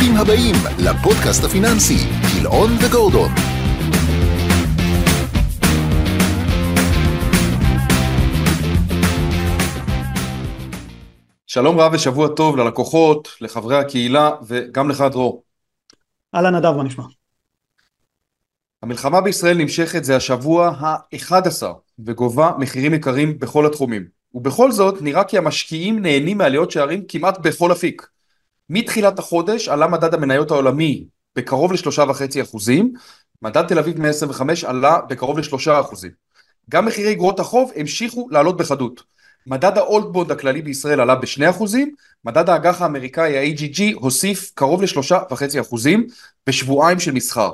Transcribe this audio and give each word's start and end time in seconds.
ברוכים 0.00 0.16
הבאים 0.16 0.54
לפודקאסט 0.78 1.44
הפיננסי, 1.44 1.96
גילאון 2.34 2.70
וגורדון. 2.80 3.30
שלום 11.46 11.80
רב 11.80 11.92
ושבוע 11.94 12.28
טוב 12.28 12.56
ללקוחות, 12.56 13.28
לחברי 13.40 13.76
הקהילה 13.78 14.30
וגם 14.46 14.90
לך 14.90 15.04
דרור. 15.10 15.42
אהלן 16.34 16.54
נדב, 16.54 16.70
מה 16.70 16.82
נשמע? 16.82 17.04
המלחמה 18.82 19.20
בישראל 19.20 19.56
נמשכת 19.58 20.04
זה 20.04 20.16
השבוע 20.16 20.68
ה-11 20.68 21.62
וגובה 21.98 22.52
מחירים 22.58 22.94
יקרים 22.94 23.38
בכל 23.38 23.66
התחומים. 23.66 24.06
ובכל 24.34 24.72
זאת 24.72 25.02
נראה 25.02 25.24
כי 25.24 25.38
המשקיעים 25.38 26.02
נהנים 26.02 26.38
מעליות 26.38 26.70
שערים 26.70 27.04
כמעט 27.08 27.38
בכל 27.38 27.72
אפיק. 27.72 28.19
מתחילת 28.72 29.18
החודש 29.18 29.68
עלה 29.68 29.86
מדד 29.86 30.14
המניות 30.14 30.50
העולמי 30.50 31.04
בקרוב 31.36 31.72
לשלושה 31.72 32.04
וחצי 32.08 32.42
אחוזים, 32.42 32.92
מדד 33.42 33.66
תל 33.66 33.78
אביב 33.78 34.00
125 34.00 34.64
עלה 34.64 34.98
בקרוב 35.08 35.38
לשלושה 35.38 35.80
אחוזים. 35.80 36.10
גם 36.70 36.86
מחירי 36.86 37.12
אגרות 37.12 37.40
החוב 37.40 37.72
המשיכו 37.76 38.28
לעלות 38.30 38.56
בחדות. 38.56 39.02
מדד 39.46 39.78
האולדבונד 39.78 40.30
הכללי 40.30 40.62
בישראל 40.62 41.00
עלה 41.00 41.14
בשני 41.14 41.50
אחוזים, 41.50 41.94
מדד 42.24 42.50
האג"ח 42.50 42.82
האמריקאי 42.82 43.38
ה-AGG 43.38 43.82
הוסיף 43.94 44.50
קרוב 44.54 44.82
לשלושה 44.82 45.18
וחצי 45.30 45.60
אחוזים 45.60 46.06
בשבועיים 46.46 47.00
של 47.00 47.12
מסחר. 47.12 47.52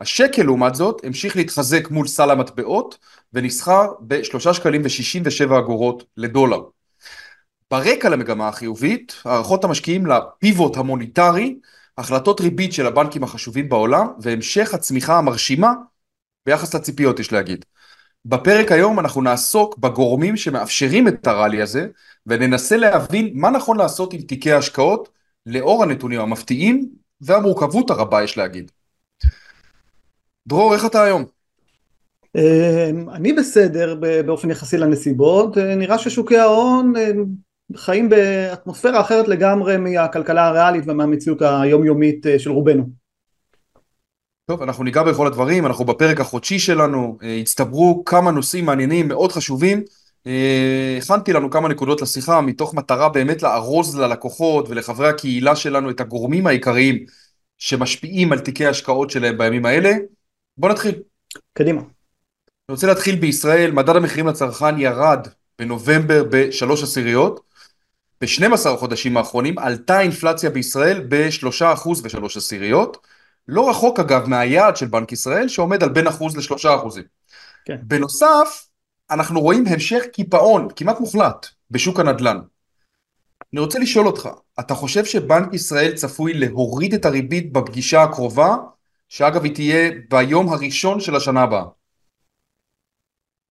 השקל 0.00 0.42
לעומת 0.42 0.74
זאת 0.74 1.04
המשיך 1.04 1.36
להתחזק 1.36 1.90
מול 1.90 2.06
סל 2.06 2.30
המטבעות 2.30 2.98
ונסחר 3.32 3.86
בשלושה 4.00 4.54
שקלים 4.54 4.82
ושישים 4.84 5.22
ושבע 5.26 5.58
אגורות 5.58 6.04
לדולר. 6.16 6.60
ברקע 7.70 8.08
למגמה 8.08 8.48
החיובית, 8.48 9.16
הערכות 9.24 9.64
המשקיעים 9.64 10.06
לפיבוט 10.06 10.76
המוניטרי, 10.76 11.56
החלטות 11.98 12.40
ריבית 12.40 12.72
של 12.72 12.86
הבנקים 12.86 13.24
החשובים 13.24 13.68
בעולם 13.68 14.06
והמשך 14.20 14.74
הצמיחה 14.74 15.18
המרשימה 15.18 15.72
ביחס 16.46 16.74
לציפיות 16.74 17.20
יש 17.20 17.32
להגיד. 17.32 17.64
בפרק 18.24 18.72
היום 18.72 19.00
אנחנו 19.00 19.22
נעסוק 19.22 19.78
בגורמים 19.78 20.36
שמאפשרים 20.36 21.08
את 21.08 21.26
הראלי 21.26 21.62
הזה 21.62 21.86
וננסה 22.26 22.76
להבין 22.76 23.30
מה 23.34 23.50
נכון 23.50 23.76
לעשות 23.76 24.12
עם 24.12 24.20
תיקי 24.20 24.52
ההשקעות 24.52 25.08
לאור 25.46 25.82
הנתונים 25.82 26.20
המפתיעים 26.20 26.88
והמורכבות 27.20 27.90
הרבה 27.90 28.22
יש 28.22 28.38
להגיד. 28.38 28.70
דרור 30.46 30.74
איך 30.74 30.86
אתה 30.86 31.02
היום? 31.02 31.24
אמ, 32.36 33.10
אני 33.10 33.32
בסדר 33.32 33.94
באופן 34.26 34.50
יחסי 34.50 34.78
לנסיבות, 34.78 35.58
אה, 35.58 35.74
נראה 35.74 35.98
ששוקי 35.98 36.38
ההון 36.38 36.96
אה, 36.96 37.10
חיים 37.76 38.08
באטמוספירה 38.08 39.00
אחרת 39.00 39.28
לגמרי 39.28 39.76
מהכלכלה 39.76 40.46
הריאלית 40.46 40.84
ומהמציאות 40.86 41.42
היומיומית 41.42 42.26
אה, 42.26 42.38
של 42.38 42.50
רובנו. 42.50 42.88
טוב, 44.46 44.62
אנחנו 44.62 44.84
ניגע 44.84 45.02
בכל 45.02 45.26
הדברים, 45.26 45.66
אנחנו 45.66 45.84
בפרק 45.84 46.20
החודשי 46.20 46.58
שלנו, 46.58 47.18
הצטברו 47.40 48.04
כמה 48.04 48.30
נושאים 48.30 48.64
מעניינים 48.64 49.08
מאוד 49.08 49.32
חשובים, 49.32 49.82
הכנתי 50.98 51.32
לנו 51.32 51.50
כמה 51.50 51.68
נקודות 51.68 52.02
לשיחה 52.02 52.40
מתוך 52.40 52.74
מטרה 52.74 53.08
באמת 53.08 53.42
לארוז 53.42 53.98
ללקוחות 53.98 54.68
ולחברי 54.68 55.08
הקהילה 55.08 55.56
שלנו 55.56 55.90
את 55.90 56.00
הגורמים 56.00 56.46
העיקריים 56.46 57.04
שמשפיעים 57.58 58.32
על 58.32 58.38
תיקי 58.38 58.66
ההשקעות 58.66 59.10
שלהם 59.10 59.38
בימים 59.38 59.66
האלה. 59.66 59.92
בוא 60.56 60.68
נתחיל. 60.68 60.94
קדימה. 61.52 61.80
אני 61.80 62.74
רוצה 62.74 62.86
להתחיל 62.86 63.16
בישראל, 63.16 63.70
מדד 63.70 63.96
המחירים 63.96 64.26
לצרכן 64.26 64.78
ירד 64.78 65.26
בנובמבר 65.58 66.24
בשלוש 66.30 66.82
עשיריות. 66.82 67.40
ב-12 68.20 68.68
החודשים 68.68 69.16
האחרונים 69.16 69.58
עלתה 69.58 69.98
האינפלציה 69.98 70.50
בישראל 70.50 71.06
בשלושה 71.08 71.72
אחוז 71.72 72.00
ושלוש 72.04 72.36
עשיריות. 72.36 73.06
לא 73.48 73.70
רחוק 73.70 74.00
אגב 74.00 74.28
מהיעד 74.28 74.76
של 74.76 74.86
בנק 74.86 75.12
ישראל 75.12 75.48
שעומד 75.48 75.82
על 75.82 75.88
בין 75.88 76.06
אחוז 76.06 76.36
לשלושה 76.36 76.74
אחוזים. 76.74 77.04
כן. 77.64 77.76
בנוסף, 77.82 78.66
אנחנו 79.10 79.40
רואים 79.40 79.64
המשך 79.66 80.02
קיפאון 80.12 80.68
כמעט 80.76 81.00
מוחלט 81.00 81.46
בשוק 81.70 82.00
הנדל"ן. 82.00 82.38
אני 83.52 83.60
רוצה 83.60 83.78
לשאול 83.78 84.06
אותך, 84.06 84.28
אתה 84.60 84.74
חושב 84.74 85.04
שבנק 85.04 85.54
ישראל 85.54 85.92
צפוי 85.94 86.34
להוריד 86.34 86.94
את 86.94 87.04
הריבית 87.04 87.52
בפגישה 87.52 88.02
הקרובה, 88.02 88.56
שאגב 89.08 89.44
היא 89.44 89.54
תהיה 89.54 89.90
ביום 90.10 90.48
הראשון 90.48 91.00
של 91.00 91.16
השנה 91.16 91.42
הבאה? 91.42 91.64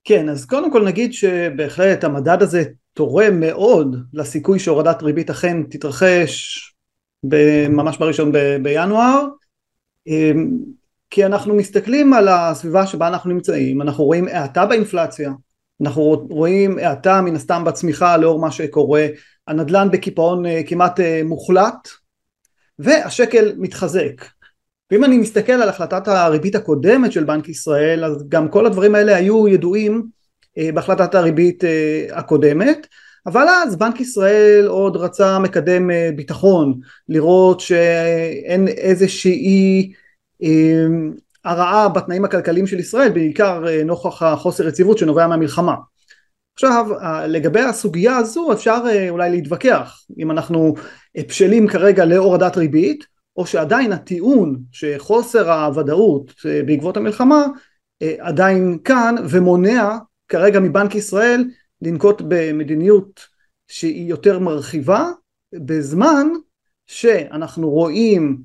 כן, 0.03 0.29
אז 0.29 0.45
קודם 0.45 0.71
כל 0.71 0.85
נגיד 0.85 1.13
שבהחלט 1.13 2.03
המדד 2.03 2.41
הזה 2.41 2.63
תורם 2.95 3.39
מאוד 3.39 3.95
לסיכוי 4.13 4.59
שהורדת 4.59 5.03
ריבית 5.03 5.29
אכן 5.29 5.63
תתרחש 5.63 6.59
ממש 7.69 7.97
בראשון 7.97 8.31
ב- 8.31 8.57
בינואר. 8.61 9.25
אמ, 10.07 10.49
כי 11.09 11.25
אנחנו 11.25 11.55
מסתכלים 11.55 12.13
על 12.13 12.27
הסביבה 12.27 12.87
שבה 12.87 13.07
אנחנו 13.07 13.29
נמצאים, 13.33 13.81
אנחנו 13.81 14.03
רואים 14.03 14.27
האטה 14.27 14.65
באינפלציה, 14.65 15.31
אנחנו 15.81 16.27
רואים 16.29 16.77
האטה 16.77 17.21
מן 17.21 17.35
הסתם 17.35 17.63
בצמיחה 17.65 18.17
לאור 18.17 18.39
מה 18.39 18.51
שקורה, 18.51 19.07
הנדל"ן 19.47 19.87
בקיפאון 19.91 20.45
אה, 20.45 20.61
כמעט 20.67 20.99
אה, 20.99 21.21
מוחלט 21.25 21.87
והשקל 22.79 23.53
מתחזק. 23.57 24.25
ואם 24.91 25.03
אני 25.03 25.17
מסתכל 25.17 25.53
על 25.53 25.69
החלטת 25.69 26.07
הריבית 26.07 26.55
הקודמת 26.55 27.11
של 27.11 27.23
בנק 27.23 27.49
ישראל 27.49 28.05
אז 28.05 28.29
גם 28.29 28.49
כל 28.49 28.65
הדברים 28.65 28.95
האלה 28.95 29.15
היו 29.15 29.47
ידועים 29.47 30.14
בהחלטת 30.73 31.15
הריבית 31.15 31.63
אה, 31.63 32.05
הקודמת 32.11 32.87
אבל 33.25 33.45
אז 33.49 33.75
בנק 33.75 34.01
ישראל 34.01 34.65
עוד 34.67 34.95
רצה 34.95 35.39
מקדם 35.39 35.91
אה, 35.91 36.09
ביטחון 36.15 36.79
לראות 37.09 37.59
שאין 37.59 38.67
איזושהי 38.67 39.93
הרעה 41.45 41.89
בתנאים 41.89 42.25
הכלכליים 42.25 42.67
של 42.67 42.79
ישראל 42.79 43.09
בעיקר 43.09 43.63
נוכח 43.85 44.23
החוסר 44.23 44.67
יציבות 44.67 44.97
שנובע 44.97 45.27
מהמלחמה. 45.27 45.75
עכשיו 46.53 46.85
לגבי 47.27 47.61
הסוגיה 47.61 48.17
הזו 48.17 48.53
אפשר 48.53 48.81
אולי 49.09 49.31
להתווכח 49.31 50.05
אם 50.17 50.31
אנחנו 50.31 50.75
בשלים 51.17 51.67
כרגע 51.67 52.05
להורדת 52.05 52.57
ריבית 52.57 53.05
או 53.37 53.45
שעדיין 53.45 53.93
הטיעון 53.93 54.59
שחוסר 54.71 55.51
הוודאות 55.51 56.33
אה, 56.45 56.61
בעקבות 56.65 56.97
המלחמה 56.97 57.45
אה, 58.01 58.15
עדיין 58.19 58.77
כאן 58.83 59.15
ומונע 59.29 59.97
כרגע 60.27 60.59
מבנק 60.59 60.95
ישראל 60.95 61.45
לנקוט 61.81 62.21
במדיניות 62.27 63.27
שהיא 63.67 64.09
יותר 64.09 64.39
מרחיבה 64.39 65.09
בזמן 65.53 66.27
שאנחנו 66.87 67.69
רואים 67.69 68.37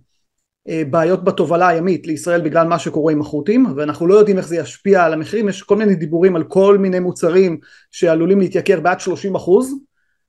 אה, 0.68 0.82
בעיות 0.91 1.24
בתובלה 1.24 1.68
הימית 1.68 2.06
לישראל 2.06 2.41
בגלל 2.41 2.66
מה 2.66 2.78
שקורה 2.78 3.12
עם 3.12 3.20
החות'ים 3.20 3.66
ואנחנו 3.76 4.06
לא 4.06 4.14
יודעים 4.14 4.38
איך 4.38 4.48
זה 4.48 4.56
ישפיע 4.56 5.04
על 5.04 5.12
המחירים 5.12 5.48
יש 5.48 5.62
כל 5.62 5.76
מיני 5.76 5.94
דיבורים 5.94 6.36
על 6.36 6.44
כל 6.44 6.78
מיני 6.78 6.98
מוצרים 6.98 7.58
שעלולים 7.91 8.41
להתייקר 8.41 8.80
בעד 8.80 9.00
30 9.00 9.34
אחוז 9.34 9.74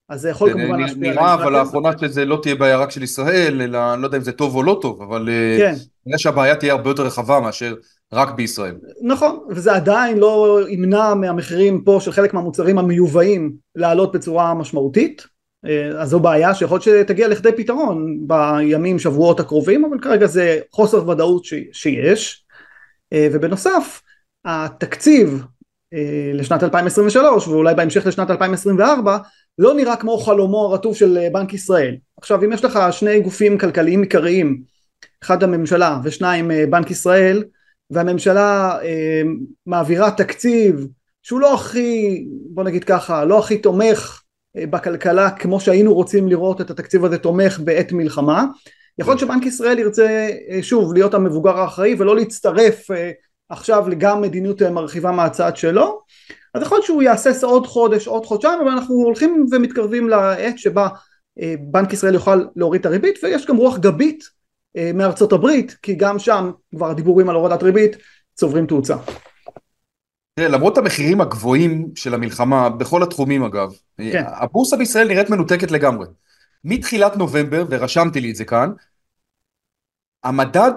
אז 0.10 0.22
זה 0.22 0.30
יכול 0.30 0.54
כמובן 0.54 0.80
להשפיע 0.80 1.10
על 1.10 1.16
נראה 1.16 1.34
אבל 1.34 1.52
לאחרונה 1.54 1.90
שזה 2.02 2.26
לא 2.26 2.40
תהיה 2.42 2.56
בעיה 2.56 2.78
רק 2.78 2.92
של 2.92 3.04
ישראל, 3.04 3.62
אלא 3.62 3.94
אני 3.94 4.02
לא 4.02 4.08
יודע 4.08 4.18
אם 4.18 4.24
זה 4.24 4.32
טוב 4.32 4.56
או 4.56 4.64
לא 4.64 4.80
טוב, 4.82 5.02
אבל 5.02 5.30
אה, 5.30 5.58
כן. 5.60 5.74
נראה 6.06 6.20
שהבעיה 6.20 6.56
תהיה 6.56 6.74
הרבה 6.74 6.90
יותר 6.90 7.04
רחבה 7.04 7.40
מאשר 7.40 7.76
רק 8.14 8.32
בישראל. 8.36 8.76
נכון, 9.02 9.40
וזה 9.50 9.74
עדיין 9.74 10.18
לא 10.18 10.60
ימנע 10.70 11.14
מהמחירים 11.14 11.84
פה 11.84 11.98
של 12.02 12.12
חלק 12.12 12.34
מהמוצרים 12.34 12.78
המיובאים 12.78 13.54
לעלות 13.76 14.12
בצורה 14.12 14.54
משמעותית, 14.54 15.28
אה, 15.66 16.02
אז 16.02 16.10
זו 16.10 16.20
בעיה 16.20 16.54
שיכול 16.54 16.80
להיות 16.86 17.06
שתגיע 17.06 17.28
לכדי 17.28 17.52
פתרון 17.58 18.18
בימים, 18.28 19.00
שבועות 19.00 19.40
הקרובים, 19.40 19.86
אבל 19.86 20.00
כרגע 20.00 20.28
זה 20.28 20.60
חוסר 20.72 21.10
ודאות 21.10 21.46
ש- 21.46 21.54
שיש, 21.72 22.46
אה, 23.14 23.28
ובנוסף, 23.32 24.02
התקציב 24.46 25.44
לשנת 26.34 26.64
2023 26.64 27.48
ואולי 27.48 27.76
בהמשך 27.76 28.08
לשנת 28.08 28.30
2024 28.30 29.18
לא 29.58 29.74
נראה 29.74 29.96
כמו 29.96 30.18
חלומו 30.18 30.66
הרטוב 30.66 30.96
של 30.96 31.18
אה, 31.18 31.30
בנק 31.30 31.54
ישראל. 31.54 31.96
עכשיו 32.18 32.44
אם 32.44 32.54
יש 32.54 32.66
לך 32.66 32.80
שני 32.92 33.20
גופים 33.20 33.58
כלכליים 33.58 34.02
עיקריים, 34.02 34.62
אחד 35.24 35.44
הממשלה 35.44 36.00
ושניים 36.04 36.52
אה, 36.52 36.66
בנק 36.70 36.92
ישראל, 36.92 37.44
והממשלה 37.92 38.78
אה, 38.84 39.22
מעבירה 39.66 40.12
תקציב 40.12 40.88
שהוא 41.24 41.40
לא 41.40 41.54
הכי, 41.54 42.26
בוא 42.50 42.64
נגיד 42.64 42.84
ככה, 42.84 43.26
לא 43.26 43.40
הכי 43.40 43.58
תומך 43.58 44.22
אה, 44.58 44.68
בכלכלה 44.68 45.30
כמו 45.32 45.60
שהיינו 45.60 45.94
רוצים 45.94 46.28
לראות 46.28 46.62
את 46.62 46.70
התקציב 46.70 47.06
הזה 47.06 47.18
תומך 47.18 47.60
בעת 47.60 47.92
מלחמה, 47.92 48.46
יכול 49.00 49.12
להיות 49.12 49.20
שבנק 49.20 49.46
ישראל 49.46 49.80
ירצה 49.80 50.30
אה, 50.50 50.64
שוב 50.64 50.94
להיות 50.94 51.14
המבוגר 51.14 51.58
האחראי 51.60 51.96
ולא 52.00 52.16
להצטרף 52.16 52.92
אה, 52.92 53.12
עכשיו 53.50 53.90
לגם 53.90 54.22
מדיניות 54.22 54.62
מרחיבה 54.62 55.12
מהצד 55.12 55.58
שלו. 55.58 56.02
אז 56.54 56.62
יכול 56.62 56.76
להיות 56.76 56.86
שהוא 56.86 57.02
יהסס 57.02 57.44
עוד 57.44 57.68
חודש 57.68 58.08
עוד 58.08 58.26
חודשיים 58.26 58.60
אבל 58.62 58.72
אנחנו 58.72 58.96
הולכים 58.96 59.46
ומתקרבים 59.52 60.10
לעת 60.10 60.60
שבה 60.60 60.88
אה, 61.42 61.56
בנק 61.60 61.94
ישראל 61.94 62.14
יוכל 62.14 62.46
להוריד 62.56 62.80
את 62.80 62.86
הריבית 62.86 63.20
ויש 63.24 63.46
גם 63.46 63.58
רוח 63.58 63.78
גבית 63.78 64.24
אה, 64.24 64.30
מארצות 64.94 65.34
הברית 65.34 65.78
כי 65.82 65.96
גם 65.96 66.20
שם 66.20 66.52
כבר 66.76 66.90
הדיבורים 66.90 67.30
על 67.30 67.36
הורדת 67.36 67.64
ריבית 67.64 67.98
צוברים 68.36 68.66
תאוצה. 68.66 68.96
תראה, 70.36 70.48
למרות 70.50 70.78
המחירים 70.78 71.22
הגבוהים 71.22 71.88
של 71.96 72.14
המלחמה 72.14 72.70
בכל 72.70 73.04
התחומים 73.04 73.44
אגב, 73.44 73.72
כן. 73.98 74.24
הבורסה 74.28 74.78
בישראל 74.78 75.08
נראית 75.08 75.30
מנותקת 75.30 75.72
לגמרי. 75.72 76.08
מתחילת 76.64 77.18
נובמבר, 77.18 77.66
ורשמתי 77.70 78.22
לי 78.22 78.32
את 78.32 78.36
זה 78.36 78.46
כאן, 78.46 78.72
המדד 80.24 80.72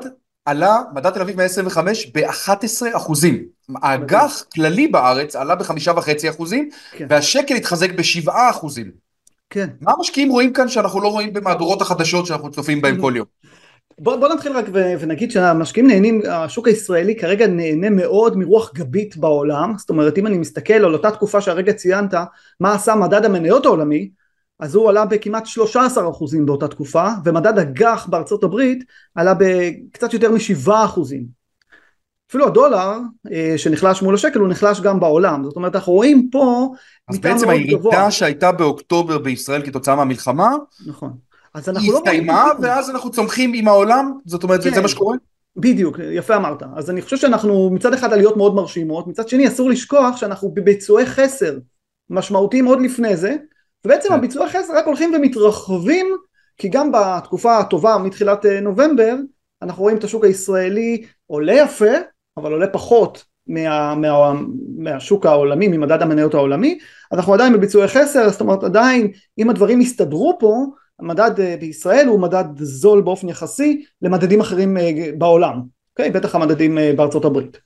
עלה, 0.45 0.79
מדד 0.95 1.11
תל 1.11 1.21
אביב 1.21 1.37
125 1.37 2.11
ב-11 2.15 2.97
אחוזים. 2.97 3.45
האג"ח 3.83 4.45
כללי 4.55 4.89
בארץ 4.89 5.37
עלה 5.37 5.55
בחמישה 5.55 5.93
וחצי 5.97 6.31
אחוזים, 6.31 6.69
כן. 6.93 7.07
והשקל 7.11 7.55
התחזק 7.55 7.91
בשבעה 7.91 8.51
אחוזים. 8.51 8.91
כן. 9.51 9.69
מה 9.81 9.93
המשקיעים 9.97 10.31
רואים 10.31 10.53
כאן 10.53 10.69
שאנחנו 10.69 11.01
לא 11.01 11.09
רואים 11.09 11.33
במהדורות 11.33 11.83
החדשות 11.83 12.27
שאנחנו 12.27 12.51
צופים 12.51 12.81
בהם 12.81 13.01
כל 13.01 13.13
יום? 13.17 13.27
בוא, 13.99 14.17
בוא 14.17 14.29
נתחיל 14.29 14.53
רק 14.53 14.65
ו- 14.73 14.95
ונגיד 15.01 15.31
שהמשקיעים 15.31 15.87
נהנים, 15.87 16.23
השוק 16.31 16.69
הישראלי 16.69 17.17
כרגע 17.17 17.47
נהנה 17.47 17.91
מאוד 17.91 18.37
מרוח 18.37 18.73
גבית 18.75 19.17
בעולם, 19.17 19.75
זאת 19.79 19.91
אומרת 19.91 20.19
אם 20.19 20.27
אני 20.27 20.39
מסתכל 20.39 20.73
על 20.73 20.95
אותה 20.95 21.11
תקופה 21.11 21.41
שהרגע 21.41 21.73
ציינת, 21.73 22.15
מה 22.61 22.75
עשה 22.75 22.95
מדד 22.95 23.25
המניות 23.25 23.67
העולמי, 23.67 24.11
אז 24.61 24.75
הוא 24.75 24.89
עלה 24.89 25.05
בכמעט 25.05 25.45
13% 25.47 25.49
באותה 26.45 26.69
תקופה, 26.69 27.09
ומדד 27.25 27.59
אג"ח 27.59 28.07
בארצות 28.07 28.45
הברית 28.45 28.85
עלה 29.15 29.35
בקצת 29.39 30.13
יותר 30.13 30.31
מ-7%. 30.31 30.71
אפילו 32.31 32.47
הדולר 32.47 32.93
אה, 33.33 33.55
שנחלש 33.57 34.03
מול 34.03 34.15
השקל 34.15 34.39
הוא 34.39 34.49
נחלש 34.49 34.81
גם 34.81 35.01
בעולם, 35.01 35.45
זאת 35.45 35.57
אומרת 35.57 35.75
אנחנו 35.75 35.93
רואים 35.93 36.29
פה 36.33 36.73
אז 37.09 37.19
בעצם 37.19 37.49
הירידה. 37.49 38.11
שהייתה 38.11 38.53
באוקטובר 38.53 39.19
בישראל 39.19 39.67
כתוצאה 39.67 39.97
מהמלחמה, 39.97 40.51
נכון. 40.87 41.13
אז 41.55 41.69
אנחנו 41.69 41.83
היא 41.83 41.93
לא 41.93 41.99
הסתיימה, 41.99 42.43
רואים- 42.45 42.57
ואז 42.63 42.91
אנחנו 42.91 43.11
צומחים 43.11 43.53
עם 43.55 43.69
העולם, 43.69 44.13
זאת 44.27 44.43
אומרת, 44.43 44.63
זה 44.63 44.69
כן. 44.69 44.75
זה 44.75 44.83
מה 44.83 44.89
שקורה? 44.89 45.17
בדיוק, 45.57 45.99
יפה 46.13 46.37
אמרת. 46.37 46.63
אז 46.77 46.91
אני 46.91 47.03
חושב 47.03 47.17
שאנחנו 47.17 47.71
מצד 47.73 47.95
אחד 47.95 48.13
עליות 48.13 48.37
מאוד 48.37 48.55
מרשימות, 48.55 49.07
מצד 49.07 49.29
שני 49.29 49.49
אסור 49.49 49.71
לשכוח 49.71 50.17
שאנחנו 50.17 50.51
בביצועי 50.55 51.07
חסר 51.07 51.59
משמעותיים 52.11 52.65
עוד 52.65 52.81
לפני 52.81 53.17
זה, 53.17 53.37
ובעצם 53.85 54.09
כן. 54.09 54.15
הביצועי 54.15 54.49
חסר 54.51 54.77
רק 54.77 54.87
הולכים 54.87 55.13
ומתרחבים, 55.15 56.07
כי 56.57 56.69
גם 56.69 56.93
בתקופה 56.93 57.59
הטובה 57.59 57.99
מתחילת 57.99 58.47
אה, 58.47 58.61
נובמבר, 58.61 59.15
אנחנו 59.63 59.83
רואים 59.83 59.97
את 59.97 60.05
השוק 60.05 60.25
הישראלי 60.25 61.05
עולה 61.27 61.53
יפה, 61.53 61.91
אבל 62.37 62.53
עולה 62.53 62.67
פחות 62.67 63.25
מה, 63.47 63.95
מה, 63.95 64.33
מהשוק 64.79 65.27
העולמי, 65.27 65.69
ממדד 65.69 66.03
המניות 66.03 66.35
העולמי, 66.35 66.79
אנחנו 67.13 67.35
עדיין 67.35 67.53
בביצועי 67.53 67.89
חסר, 67.89 68.29
זאת 68.31 68.41
אומרת 68.41 68.65
עדיין 68.65 69.09
אם 69.39 69.51
הדברים 69.51 69.81
יסתדרו 69.81 70.37
פה, 70.41 70.67
המדד 70.99 71.41
אה, 71.41 71.57
בישראל 71.61 72.07
הוא 72.07 72.21
מדד 72.21 72.45
זול 72.57 73.01
באופן 73.01 73.29
יחסי 73.29 73.85
למדדים 74.03 74.41
אחרים 74.41 74.77
אה, 74.77 74.91
בעולם, 75.19 75.63
אוקיי? 75.93 76.11
בטח 76.11 76.35
המדדים 76.35 76.79
אה, 76.79 76.93
בארצות 76.97 77.25
הברית. 77.25 77.59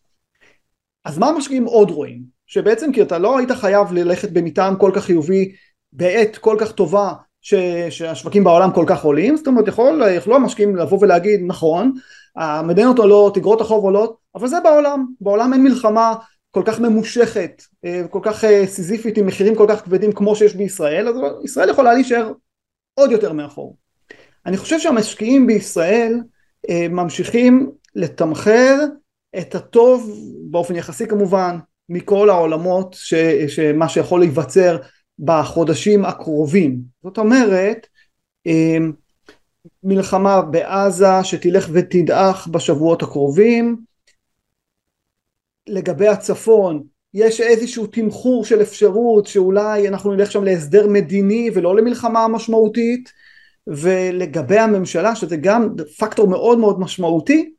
אז 1.05 1.19
מה 1.19 1.29
המשקיעים 1.29 1.65
עוד 1.65 1.91
רואים? 1.91 2.23
שבעצם 2.47 2.93
כי 2.93 3.03
אתה 3.03 3.19
לא 3.19 3.39
היית 3.39 3.51
חייב 3.51 3.93
ללכת 3.93 4.31
במטען 4.31 4.75
כל 4.79 4.91
כך 4.95 5.05
חיובי 5.05 5.53
בעת 5.93 6.37
כל 6.37 6.57
כך 6.61 6.73
טובה 6.73 7.13
ש, 7.41 7.55
שהשווקים 7.91 8.45
בעולם 8.45 8.71
כל 8.73 8.85
כך 8.89 9.05
עולים, 9.05 9.37
זאת 9.37 9.47
אומרת 9.47 9.69
יכול, 9.69 10.03
יכלו 10.17 10.37
המשקיעים 10.37 10.77
לבוא 10.77 10.99
ולהגיד 11.01 11.41
נכון, 11.47 11.93
המדינות 12.37 12.99
עולות, 12.99 13.35
תגרות 13.35 13.61
החוב 13.61 13.85
עולות, 13.85 14.17
אבל 14.35 14.49
זה 14.49 14.57
בעולם, 14.65 15.07
בעולם 15.21 15.53
אין 15.53 15.63
מלחמה 15.63 16.15
כל 16.51 16.63
כך 16.65 16.81
ממושכת, 16.81 17.63
כל 18.11 18.21
כך 18.23 18.45
סיזיפית 18.67 19.19
עם 19.19 19.27
מחירים 19.27 19.55
כל 19.55 19.67
כך 19.69 19.85
כבדים 19.85 20.13
כמו 20.13 20.37
שיש 20.37 20.55
בישראל, 20.55 21.09
אז 21.09 21.17
ישראל 21.45 21.69
יכולה 21.69 21.95
להישאר 21.95 22.33
עוד 22.99 23.11
יותר 23.11 23.33
מאחור. 23.33 23.77
אני 24.47 24.57
חושב 24.57 24.79
שהמשקיעים 24.79 25.47
בישראל 25.47 26.21
אה, 26.71 26.87
ממשיכים 26.91 27.71
לתמחר 27.95 28.75
את 29.39 29.55
הטוב 29.55 30.19
באופן 30.51 30.77
יחסי 30.77 31.07
כמובן 31.07 31.59
מכל 31.89 32.31
העולמות 32.31 32.95
ש, 32.95 33.15
שמה 33.49 33.89
שיכול 33.89 34.21
להיווצר 34.21 34.79
בחודשים 35.19 36.05
הקרובים. 36.05 36.81
זאת 37.03 37.19
אומרת 37.19 37.87
אה, 38.47 38.77
מלחמה 39.83 40.43
בעזה 40.43 41.25
שתלך 41.25 41.69
ותדעך 41.73 42.47
בשבועות 42.47 43.03
הקרובים. 43.03 43.77
לגבי 45.67 46.09
הצפון 46.09 46.83
יש 47.19 47.41
איזשהו 47.41 47.87
תמחור 47.87 48.45
של 48.45 48.63
אפשרות 48.63 49.27
שאולי 49.27 49.89
אנחנו 49.89 50.15
נלך 50.15 50.33
שם 50.33 50.45
להסדר 50.45 50.87
מדיני 50.87 51.51
ולא 51.55 51.77
למלחמה 51.77 52.29
משמעותית 52.29 53.13
ולגבי 53.67 54.59
הממשלה 54.59 55.15
שזה 55.15 55.37
גם 55.37 55.69
פקטור 55.99 56.29
מאוד 56.29 56.59
מאוד 56.59 56.81
משמעותי 56.81 57.51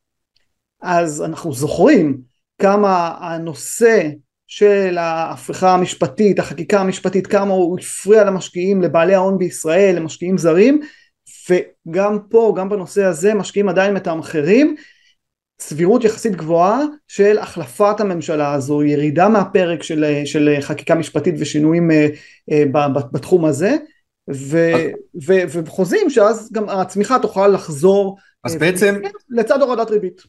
אז 0.81 1.21
אנחנו 1.21 1.53
זוכרים 1.53 2.21
כמה 2.61 3.15
הנושא 3.19 4.09
של 4.47 4.97
ההפיכה 4.97 5.73
המשפטית, 5.73 6.39
החקיקה 6.39 6.79
המשפטית, 6.81 7.27
כמה 7.27 7.53
הוא 7.53 7.79
הפריע 7.79 8.23
למשקיעים, 8.23 8.81
לבעלי 8.81 9.15
ההון 9.15 9.37
בישראל, 9.37 9.95
למשקיעים 9.95 10.37
זרים 10.37 10.81
וגם 11.49 12.19
פה, 12.29 12.53
גם 12.57 12.69
בנושא 12.69 13.03
הזה 13.03 13.33
משקיעים 13.33 13.69
עדיין 13.69 13.93
מתמחרים 13.93 14.75
סבירות 15.61 16.03
יחסית 16.03 16.35
גבוהה 16.35 16.83
של 17.07 17.37
החלפת 17.37 17.95
הממשלה 17.99 18.53
הזו, 18.53 18.83
ירידה 18.83 19.29
מהפרק 19.29 19.83
של, 19.83 20.21
של 20.25 20.57
חקיקה 20.61 20.95
משפטית 20.95 21.35
ושינויים 21.39 21.91
אה, 21.91 22.07
אה, 22.51 22.63
בתחום 23.11 23.45
הזה 23.45 23.75
ו, 24.33 24.57
ו, 25.27 25.33
וחוזים 25.49 26.09
שאז 26.09 26.49
גם 26.51 26.69
הצמיחה 26.69 27.19
תוכל 27.19 27.47
לחזור 27.47 28.17
אז 28.43 28.53
אה, 28.53 28.59
בעצם, 28.59 29.01
לצד 29.29 29.61
הורדת 29.61 29.91
ריבית. 29.91 30.21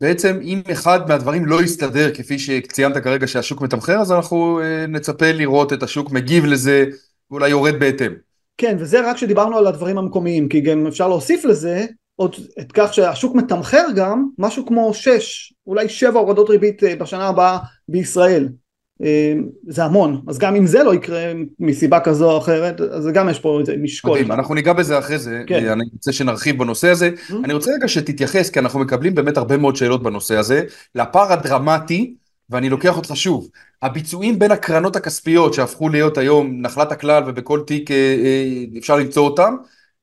בעצם 0.00 0.40
אם 0.42 0.60
אחד 0.72 1.08
מהדברים 1.08 1.46
לא 1.46 1.62
יסתדר 1.62 2.14
כפי 2.14 2.38
שציינת 2.38 2.96
כרגע 2.96 3.26
שהשוק 3.26 3.62
מתמחר, 3.62 4.00
אז 4.00 4.12
אנחנו 4.12 4.60
נצפה 4.88 5.32
לראות 5.32 5.72
את 5.72 5.82
השוק 5.82 6.10
מגיב 6.10 6.44
לזה, 6.44 6.84
ואולי 7.30 7.48
יורד 7.48 7.74
בהתאם. 7.78 8.12
כן, 8.58 8.76
וזה 8.78 9.10
רק 9.10 9.16
שדיברנו 9.16 9.58
על 9.58 9.66
הדברים 9.66 9.98
המקומיים, 9.98 10.48
כי 10.48 10.60
גם 10.60 10.86
אפשר 10.86 11.08
להוסיף 11.08 11.44
לזה 11.44 11.86
עוד 12.16 12.36
את 12.60 12.72
כך 12.72 12.94
שהשוק 12.94 13.34
מתמחר 13.34 13.86
גם 13.96 14.28
משהו 14.38 14.66
כמו 14.66 14.94
6, 14.94 15.52
אולי 15.66 15.88
7 15.88 16.20
הורדות 16.20 16.50
ריבית 16.50 16.84
אה, 16.84 16.96
בשנה 16.96 17.28
הבאה 17.28 17.58
בישראל. 17.88 18.48
אה, 19.02 19.34
זה 19.68 19.84
המון, 19.84 20.22
אז 20.28 20.38
גם 20.38 20.56
אם 20.56 20.66
זה 20.66 20.82
לא 20.82 20.94
יקרה 20.94 21.32
מסיבה 21.60 22.00
כזו 22.00 22.30
או 22.30 22.38
אחרת, 22.38 22.80
אז 22.80 23.08
גם 23.14 23.28
יש 23.28 23.38
פה 23.38 23.60
איזה 23.60 23.76
משקול. 23.76 24.12
מדהים, 24.12 24.32
אנחנו 24.32 24.54
ניגע 24.54 24.72
בזה 24.72 24.98
אחרי 24.98 25.18
זה, 25.18 25.42
כן. 25.46 25.68
אני 25.68 25.84
רוצה 25.92 26.12
שנרחיב 26.12 26.58
בנושא 26.58 26.88
הזה. 26.88 27.10
Mm-hmm. 27.10 27.34
אני 27.44 27.52
רוצה 27.52 27.70
רגע 27.74 27.88
שתתייחס, 27.88 28.50
כי 28.50 28.58
אנחנו 28.58 28.80
מקבלים 28.80 29.14
באמת 29.14 29.36
הרבה 29.36 29.56
מאוד 29.56 29.76
שאלות 29.76 30.02
בנושא 30.02 30.36
הזה, 30.36 30.62
לפער 30.94 31.32
הדרמטי, 31.32 32.14
ואני 32.50 32.68
לוקח 32.68 32.96
אותך 32.96 33.10
שוב, 33.14 33.48
הביצועים 33.82 34.38
בין 34.38 34.50
הקרנות 34.50 34.96
הכספיות 34.96 35.54
שהפכו 35.54 35.88
להיות 35.88 36.18
היום 36.18 36.62
נחלת 36.62 36.92
הכלל 36.92 37.22
ובכל 37.26 37.60
תיק 37.66 37.90
אה, 37.90 37.96
אה, 37.96 38.78
אפשר 38.78 38.96
למצוא 38.96 39.24
אותם, 39.24 39.54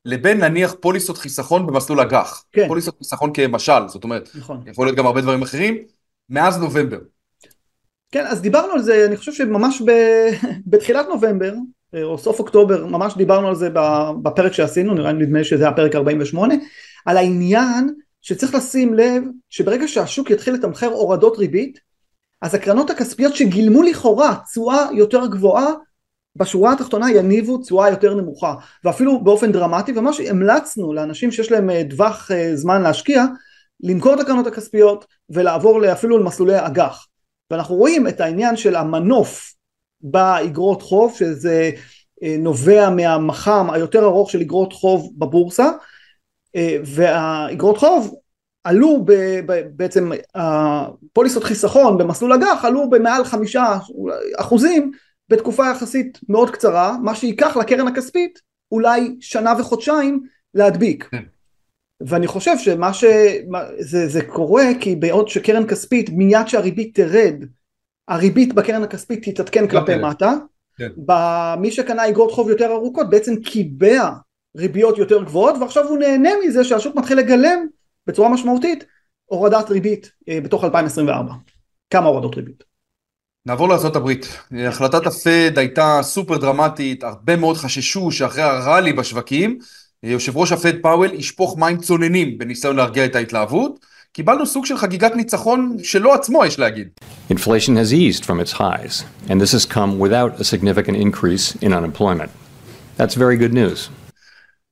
לבין 0.04 0.40
נניח 0.40 0.74
פוליסות 0.80 1.18
חיסכון 1.18 1.66
במסלול 1.66 2.00
אג"ח. 2.00 2.44
כן. 2.52 2.68
פוליסות 2.68 2.98
חיסכון 2.98 3.30
כמשל, 3.34 3.88
זאת 3.88 4.04
אומרת, 4.04 4.28
נכון. 4.34 4.62
יכול 4.66 4.86
להיות 4.86 4.98
גם 4.98 5.06
הרבה 5.06 5.20
דברים 5.20 5.42
אחרים, 5.42 5.78
מאז 6.30 6.58
נובמבר. 6.58 6.98
כן, 8.12 8.26
אז 8.26 8.40
דיברנו 8.40 8.72
על 8.72 8.82
זה, 8.82 9.06
אני 9.06 9.16
חושב 9.16 9.32
שממש 9.32 9.82
ב... 9.86 9.90
בתחילת 10.70 11.06
נובמבר, 11.08 11.54
אה, 11.94 12.02
או 12.02 12.18
סוף 12.18 12.38
אוקטובר, 12.38 12.86
ממש 12.86 13.14
דיברנו 13.16 13.48
על 13.48 13.54
זה 13.54 13.70
בפרק 14.22 14.52
שעשינו, 14.52 14.94
נראה 14.94 15.12
לי 15.12 15.26
נדמה 15.26 15.38
לי 15.38 15.44
שזה 15.44 15.68
הפרק 15.68 15.94
48, 15.94 16.54
על 17.06 17.16
העניין 17.16 17.94
שצריך 18.22 18.54
לשים 18.54 18.94
לב 18.94 19.22
שברגע 19.50 19.88
שהשוק 19.88 20.30
יתחיל 20.30 20.54
לתמחר 20.54 20.86
הורדות 20.86 21.38
ריבית, 21.38 21.78
אז 22.42 22.54
הקרנות 22.54 22.90
הכספיות 22.90 23.36
שגילמו 23.36 23.82
לכאורה 23.82 24.36
תשואה 24.50 24.86
יותר 24.92 25.26
גבוהה, 25.26 25.72
בשורה 26.36 26.72
התחתונה 26.72 27.10
יניבו 27.10 27.58
תשואה 27.58 27.90
יותר 27.90 28.14
נמוכה, 28.14 28.54
ואפילו 28.84 29.24
באופן 29.24 29.52
דרמטי, 29.52 29.92
ומה 29.96 30.12
שהמלצנו 30.12 30.92
לאנשים 30.92 31.30
שיש 31.30 31.52
להם 31.52 31.70
אה, 31.70 31.82
טווח 31.90 32.30
אה, 32.30 32.56
זמן 32.56 32.82
להשקיע, 32.82 33.24
למכור 33.80 34.14
את 34.14 34.20
הקרנות 34.20 34.46
הכספיות 34.46 35.06
ולעבור 35.30 35.92
אפילו 35.92 36.18
למסלולי 36.18 36.66
אג"ח. 36.66 37.06
ואנחנו 37.50 37.74
רואים 37.74 38.08
את 38.08 38.20
העניין 38.20 38.56
של 38.56 38.76
המנוף 38.76 39.54
באגרות 40.00 40.82
חוב 40.82 41.14
שזה 41.18 41.70
אה, 42.22 42.36
נובע 42.38 42.90
מהמח"מ 42.90 43.70
היותר 43.72 44.04
ארוך 44.04 44.30
של 44.30 44.40
אגרות 44.40 44.72
חוב 44.72 45.12
בבורסה 45.18 45.70
והאגרות 46.84 47.78
חוב 47.78 48.14
עלו 48.64 49.02
ב, 49.04 49.12
ב, 49.46 49.62
בעצם 49.76 50.10
הפוליסות 50.34 51.44
חיסכון 51.44 51.98
במסלול 51.98 52.32
אג"ח 52.32 52.64
עלו 52.64 52.90
במעל 52.90 53.24
חמישה 53.24 53.78
אחוזים 54.36 54.92
בתקופה 55.32 55.70
יחסית 55.70 56.18
מאוד 56.28 56.50
קצרה 56.50 56.96
מה 57.02 57.14
שייקח 57.14 57.56
לקרן 57.56 57.86
הכספית 57.86 58.38
אולי 58.72 59.16
שנה 59.20 59.54
וחודשיים 59.58 60.22
להדביק 60.54 61.08
כן. 61.10 61.22
ואני 62.00 62.26
חושב 62.26 62.58
שמה 62.58 62.94
שזה 62.94 64.08
זה 64.08 64.24
קורה 64.24 64.64
כי 64.80 64.96
בעוד 64.96 65.28
שקרן 65.28 65.66
כספית 65.66 66.10
מיד 66.10 66.48
שהריבית 66.48 66.94
תרד 66.94 67.44
הריבית 68.08 68.54
בקרן 68.54 68.82
הכספית 68.82 69.28
תתעדכן 69.28 69.68
כלפי. 69.68 69.96
מטה 69.96 70.34
כן. 70.76 70.88
מי 71.58 71.70
שקנה 71.70 72.08
אגרות 72.08 72.32
חוב 72.32 72.50
יותר 72.50 72.72
ארוכות 72.72 73.10
בעצם 73.10 73.36
קיבע 73.36 74.10
ריביות 74.56 74.98
יותר 74.98 75.24
גבוהות 75.24 75.54
ועכשיו 75.60 75.88
הוא 75.88 75.98
נהנה 75.98 76.30
מזה 76.44 76.64
שהשוק 76.64 76.96
מתחיל 76.96 77.18
לגלם 77.18 77.66
בצורה 78.06 78.28
משמעותית 78.28 78.84
הורדת 79.24 79.70
ריבית 79.70 80.12
אה, 80.28 80.40
בתוך 80.40 80.64
2024 80.64 81.32
כמה 81.90 82.08
הורדות 82.08 82.34
ריבית 82.34 82.71
נעבור 83.46 83.68
לארה"ב. 83.68 84.12
החלטת 84.68 85.06
הפד 85.06 85.58
הייתה 85.58 86.00
סופר 86.02 86.36
דרמטית, 86.36 87.04
הרבה 87.04 87.36
מאוד 87.36 87.56
חששו 87.56 88.10
שאחרי 88.10 88.42
הראלי 88.42 88.92
בשווקים, 88.92 89.58
יושב 90.02 90.36
ראש 90.36 90.52
הפד 90.52 90.82
פאוול 90.82 91.14
ישפוך 91.14 91.58
מים 91.58 91.78
צוננים 91.78 92.38
בניסיון 92.38 92.76
להרגיע 92.76 93.04
את 93.04 93.16
ההתלהבות. 93.16 93.86
קיבלנו 94.12 94.46
סוג 94.46 94.66
של 94.66 94.76
חגיגת 94.76 95.16
ניצחון 95.16 95.76
שלו 95.82 96.14
עצמו 96.14 96.44
יש 96.44 96.58
להגיד. 96.58 96.88
Inflation 97.30 97.76
has 97.76 97.92
eased 97.92 98.24
from 98.24 98.40
its 98.46 98.52
highs, 98.52 99.04
and 99.28 99.40
this 99.40 99.52
has 99.52 99.66
come 99.66 99.98
without 99.98 100.40
a 100.40 100.44
significant 100.44 100.96
increase 100.96 101.56
in 101.62 101.72
unemployment. 101.72 102.30
That's 102.98 103.14
very 103.14 103.36
good 103.36 103.54
news. 103.54 103.90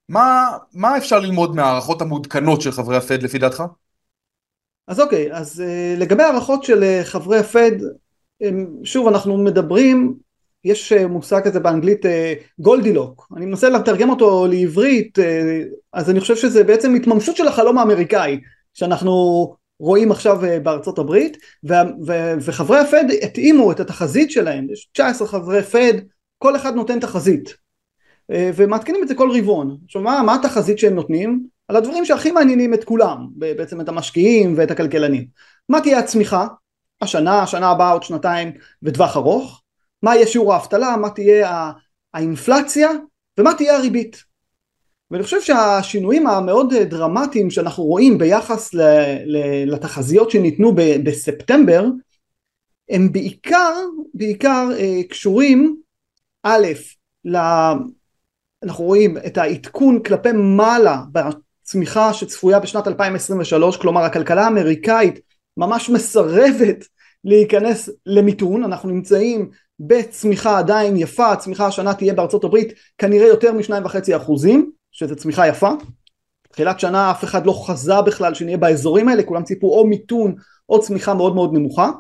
מה, 0.09 0.49
מה 0.75 0.97
אפשר 0.97 1.19
ללמוד 1.19 1.57
מההערכות 1.57 2.03
המעודכנות 2.03 2.61
של 2.61 2.73
חברי 2.73 2.97
הפד 2.97 3.23
לפי 3.23 3.39
דעתך? 3.39 3.62
אז 4.89 5.00
אוקיי, 5.00 5.33
אז 5.33 5.62
uh, 5.67 6.00
לגבי 6.00 6.23
הערכות 6.23 6.65
של 6.65 6.83
uh, 6.83 7.05
חברי 7.05 7.39
הפד, 7.39 7.73
שוב 8.85 9.09
אנחנו 9.09 9.38
מדברים, 9.38 10.14
יש 10.64 10.92
uh, 10.92 11.06
מושג 11.06 11.40
כזה 11.44 11.61
באנגלית 11.61 12.06
גולדילוק, 12.59 13.28
uh, 13.32 13.37
אני 13.37 13.47
מנסה 13.47 13.68
לתרגם 13.68 14.11
אותו 14.11 14.47
לעברית, 14.47 15.18
uh, 15.18 15.23
אז 15.92 16.11
אני 16.11 16.20
חושב 16.20 16.37
שזה 16.37 16.64
בעצם 16.64 16.94
התממשות 16.94 17.37
של 17.37 17.49
החלום 17.49 17.78
האמריקאי, 17.78 18.40
שאנחנו 18.75 19.54
רואים 19.80 20.11
עכשיו 20.11 20.40
בארצות 20.62 20.99
הברית, 20.99 21.37
וחברי 22.40 22.78
הפד 22.78 23.04
התאימו 23.23 23.73
את 23.73 23.80
התחזית 23.80 24.30
שלהם, 24.30 24.66
יש 24.70 24.88
19 24.92 25.28
חברי 25.28 25.62
פד, 25.62 25.94
כל 26.38 26.56
אחד 26.56 26.75
נותן 26.75 27.00
תחזית. 27.00 27.54
אה, 28.30 28.50
ומעדכנים 28.56 29.02
את 29.02 29.09
זה 29.09 29.14
כל 29.14 29.30
רבעון. 29.38 29.76
עכשיו 29.85 30.02
מה, 30.02 30.23
מה 30.23 30.35
התחזית 30.35 30.78
שהם 30.78 30.94
נותנים? 30.94 31.47
על 31.68 31.76
הדברים 31.76 32.04
שהכי 32.04 32.30
מעניינים 32.30 32.75
את 32.75 32.85
כולם, 32.85 33.26
בעצם 33.37 33.80
את 33.80 33.88
המשקיעים 33.88 34.54
ואת 34.56 34.70
הכלכלנים. 34.70 35.26
מה 35.68 35.80
תהיה 35.80 35.99
הצמיחה? 35.99 36.47
השנה, 37.00 37.42
השנה 37.42 37.71
הבאה, 37.71 37.92
עוד 37.92 38.02
שנתיים, 38.02 38.52
בטווח 38.83 39.16
ארוך. 39.16 39.62
מה 40.02 40.14
יהיה 40.14 40.26
שיעור 40.26 40.54
האבטלה? 40.54 40.97
מה 40.97 41.11
תהיה 41.11 41.73
האינפלציה? 42.14 42.90
ומה 43.38 43.54
תהיה 43.54 43.76
הריבית? 43.76 44.25
ואני 45.11 45.23
חושב 45.23 45.40
שהשינויים 45.40 46.26
המאוד 46.26 46.75
דרמטיים 46.75 47.50
שאנחנו 47.50 47.85
רואים 47.85 48.19
ביחס 48.19 48.71
לתחזיות 49.66 50.30
שניתנו 50.30 50.75
בספטמבר 51.04 51.85
הם 52.90 53.12
בעיקר, 53.12 53.75
בעיקר 54.14 54.69
אה, 54.78 55.00
קשורים 55.09 55.76
א', 56.42 56.66
אנחנו 58.62 58.85
רואים 58.85 59.16
את 59.26 59.38
העדכון 59.38 60.02
כלפי 60.02 60.33
מעלה 60.33 61.02
בצמיחה 61.12 62.14
שצפויה 62.14 62.61
בשנת 62.61 62.88
2023, 62.88 63.76
כלומר 63.76 64.02
הכלכלה 64.02 64.45
האמריקאית 64.45 65.21
ממש 65.57 65.90
מסרבת 65.90 66.85
להיכנס 67.25 67.90
למיתון, 68.07 68.64
אנחנו 68.64 68.90
נמצאים 68.90 69.50
בצמיחה 69.80 70.59
עדיין 70.59 70.97
יפה, 70.97 71.33
הצמיחה 71.33 71.66
השנה 71.66 71.95
תהיה 71.95 72.14
בארצות 72.14 72.45
הברית 72.45 72.73
כנראה 72.99 73.26
יותר 73.26 73.52
משניים 73.52 73.85
וחצי 73.85 74.16
אחוזים, 74.16 74.71
שזה 74.92 75.16
צמיחה 75.16 75.49
יפה. 75.49 75.71
תחילת 76.52 76.80
שנה 76.80 77.11
אף 77.11 77.25
אחד 77.25 77.47
לא 77.47 77.64
חזה 77.66 78.02
בכלל 78.07 78.35
שנהיה 78.35 78.57
באזורים 78.57 79.09
האלה, 79.09 79.23
כולם 79.23 79.45
ציפו 79.45 79.66
או 79.78 79.87
מיתון 79.87 80.35
או 80.69 80.80
צמיחה 80.80 81.14
מאוד 81.14 81.35
מאוד 81.35 81.52
נמוכה. 81.52 81.90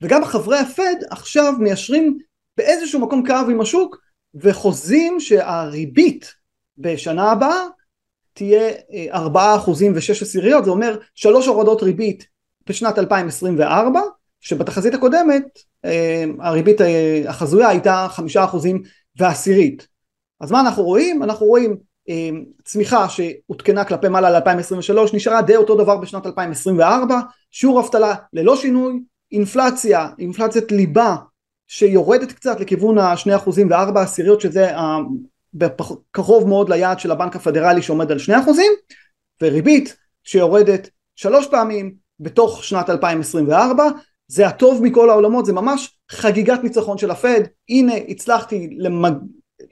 וגם 0.00 0.24
חברי 0.24 0.58
הפד 0.58 0.94
עכשיו 1.10 1.52
מיישרים 1.58 2.18
באיזשהו 2.56 3.00
מקום 3.00 3.26
קו 3.26 3.50
עם 3.50 3.60
השוק 3.60 3.96
וחוזים 4.34 5.20
שהריבית 5.20 6.34
בשנה 6.78 7.32
הבאה 7.32 7.66
תהיה 8.34 8.70
4 9.12 9.56
אחוזים 9.56 9.92
ושש 9.94 10.22
עשיריות, 10.22 10.64
זה 10.64 10.70
אומר 10.70 10.98
שלוש 11.14 11.46
הורדות 11.46 11.82
ריבית 11.82 12.26
בשנת 12.68 12.98
2024, 12.98 14.00
שבתחזית 14.40 14.94
הקודמת 14.94 15.58
אה, 15.84 16.24
הריבית 16.40 16.80
אה, 16.80 17.22
החזויה 17.28 17.68
הייתה 17.68 18.06
5 18.10 18.36
אחוזים 18.36 18.82
ועשירית. 19.16 19.88
אז 20.40 20.52
מה 20.52 20.60
אנחנו 20.60 20.82
רואים? 20.82 21.22
אנחנו 21.22 21.46
רואים 21.46 21.76
אה, 22.08 22.30
צמיחה 22.64 23.06
שעודכנה 23.08 23.84
כלפי 23.84 24.08
מעלה 24.08 24.30
ל-2023, 24.30 25.16
נשארה 25.16 25.42
די 25.42 25.56
אותו 25.56 25.74
דבר 25.74 25.96
בשנת 25.96 26.26
2024, 26.26 27.20
שיעור 27.50 27.80
אבטלה 27.80 28.14
ללא 28.32 28.56
שינוי, 28.56 29.00
אינפלציה, 29.32 30.08
אינפלציית 30.18 30.72
ליבה 30.72 31.16
שיורדת 31.68 32.32
קצת 32.32 32.60
לכיוון 32.60 32.98
השני 32.98 33.36
אחוזים 33.36 33.70
וארבע 33.70 34.02
עשיריות 34.02 34.40
שזה 34.40 34.70
קרוב 36.10 36.48
מאוד 36.48 36.68
ליעד 36.68 37.00
של 37.00 37.10
הבנק 37.10 37.36
הפדרלי 37.36 37.82
שעומד 37.82 38.12
על 38.12 38.18
שני 38.18 38.40
אחוזים 38.40 38.72
וריבית 39.42 39.96
שיורדת 40.24 40.90
שלוש 41.16 41.46
פעמים 41.46 41.94
בתוך 42.20 42.64
שנת 42.64 42.90
2024 42.90 43.88
זה 44.28 44.46
הטוב 44.46 44.82
מכל 44.82 45.10
העולמות 45.10 45.46
זה 45.46 45.52
ממש 45.52 45.96
חגיגת 46.10 46.62
ניצחון 46.62 46.98
של 46.98 47.10
הפד. 47.10 47.40
הנה 47.68 47.94
הצלחתי 48.08 48.68
למג... 48.78 49.12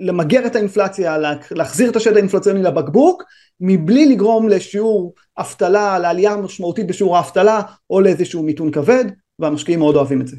למגר 0.01 0.47
את 0.47 0.57
האינפלציה 0.57 1.19
להחזיר 1.51 1.91
את 1.91 1.97
השד 1.97 2.17
האינפלציוני 2.17 2.63
לבקבוק 2.63 3.23
מבלי 3.61 4.07
לגרום 4.07 4.49
לשיעור 4.49 5.15
אבטלה 5.39 5.99
לעלייה 5.99 6.37
משמעותית 6.37 6.87
בשיעור 6.87 7.17
האבטלה 7.17 7.63
או 7.91 8.01
לאיזשהו 8.01 8.43
מיתון 8.43 8.71
כבד 8.71 9.05
והמשקיעים 9.39 9.79
מאוד 9.79 9.97
אוהבים 9.97 10.21
את 10.21 10.27
זה 10.27 10.37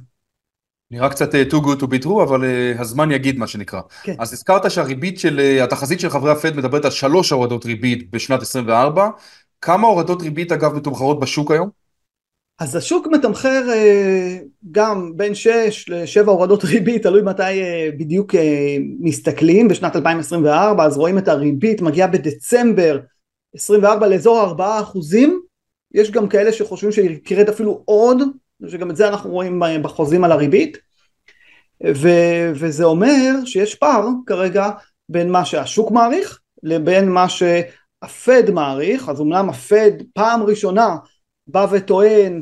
נראה 0.93 1.09
קצת 1.09 1.35
אה, 1.35 1.43
too 1.49 1.61
good 1.61 1.81
to 1.81 1.85
be 1.85 2.03
true, 2.03 2.23
אבל 2.23 2.41
uh, 2.41 2.81
הזמן 2.81 3.11
יגיד 3.11 3.39
מה 3.39 3.47
שנקרא. 3.47 3.81
כן. 4.03 4.15
אז 4.19 4.33
הזכרת 4.33 4.71
שהריבית 4.71 5.19
של, 5.19 5.39
uh, 5.59 5.63
התחזית 5.63 5.99
של 5.99 6.09
חברי 6.09 6.31
הפד 6.31 6.55
מדברת 6.55 6.85
על 6.85 6.91
שלוש 6.91 7.31
הורדות 7.31 7.65
ריבית 7.65 8.11
בשנת 8.11 8.41
24. 8.41 9.09
כמה 9.61 9.87
הורדות 9.87 10.21
ריבית 10.21 10.51
אגב 10.51 10.73
מתומחרות 10.73 11.19
בשוק 11.19 11.51
היום? 11.51 11.69
אז 12.59 12.75
השוק 12.75 13.07
מתמחר 13.07 13.61
גם 14.71 15.11
בין 15.15 15.35
6 15.35 15.89
ל-7 15.89 16.25
הורדות 16.25 16.63
ריבית, 16.63 17.03
תלוי 17.03 17.21
מתי 17.21 17.61
בדיוק 17.97 18.35
מסתכלים, 18.99 19.67
בשנת 19.67 19.95
2024, 19.95 20.85
אז 20.85 20.97
רואים 20.97 21.17
את 21.17 21.27
הריבית 21.27 21.81
מגיעה 21.81 22.07
בדצמבר 22.07 22.99
24 23.55 24.07
לאזור 24.07 24.41
4 24.41 24.79
אחוזים, 24.79 25.41
יש 25.93 26.11
גם 26.11 26.29
כאלה 26.29 26.53
שחושבים 26.53 26.91
שהיא 26.91 27.19
תרד 27.25 27.49
אפילו 27.49 27.81
עוד, 27.85 28.17
שגם 28.67 28.91
את 28.91 28.95
זה 28.95 29.07
אנחנו 29.07 29.29
רואים 29.29 29.61
בחוזים 29.81 30.23
על 30.23 30.31
הריבית. 30.31 30.77
ו, 31.95 32.09
וזה 32.55 32.83
אומר 32.83 33.45
שיש 33.45 33.75
פער 33.75 34.07
כרגע 34.25 34.69
בין 35.09 35.31
מה 35.31 35.45
שהשוק 35.45 35.91
מעריך 35.91 36.39
לבין 36.63 37.09
מה 37.09 37.29
שהפד 37.29 38.51
מעריך. 38.51 39.09
אז 39.09 39.21
אמנם 39.21 39.49
הפד 39.49 39.91
פעם 40.13 40.43
ראשונה 40.43 40.95
בא 41.47 41.67
וטוען 41.71 42.39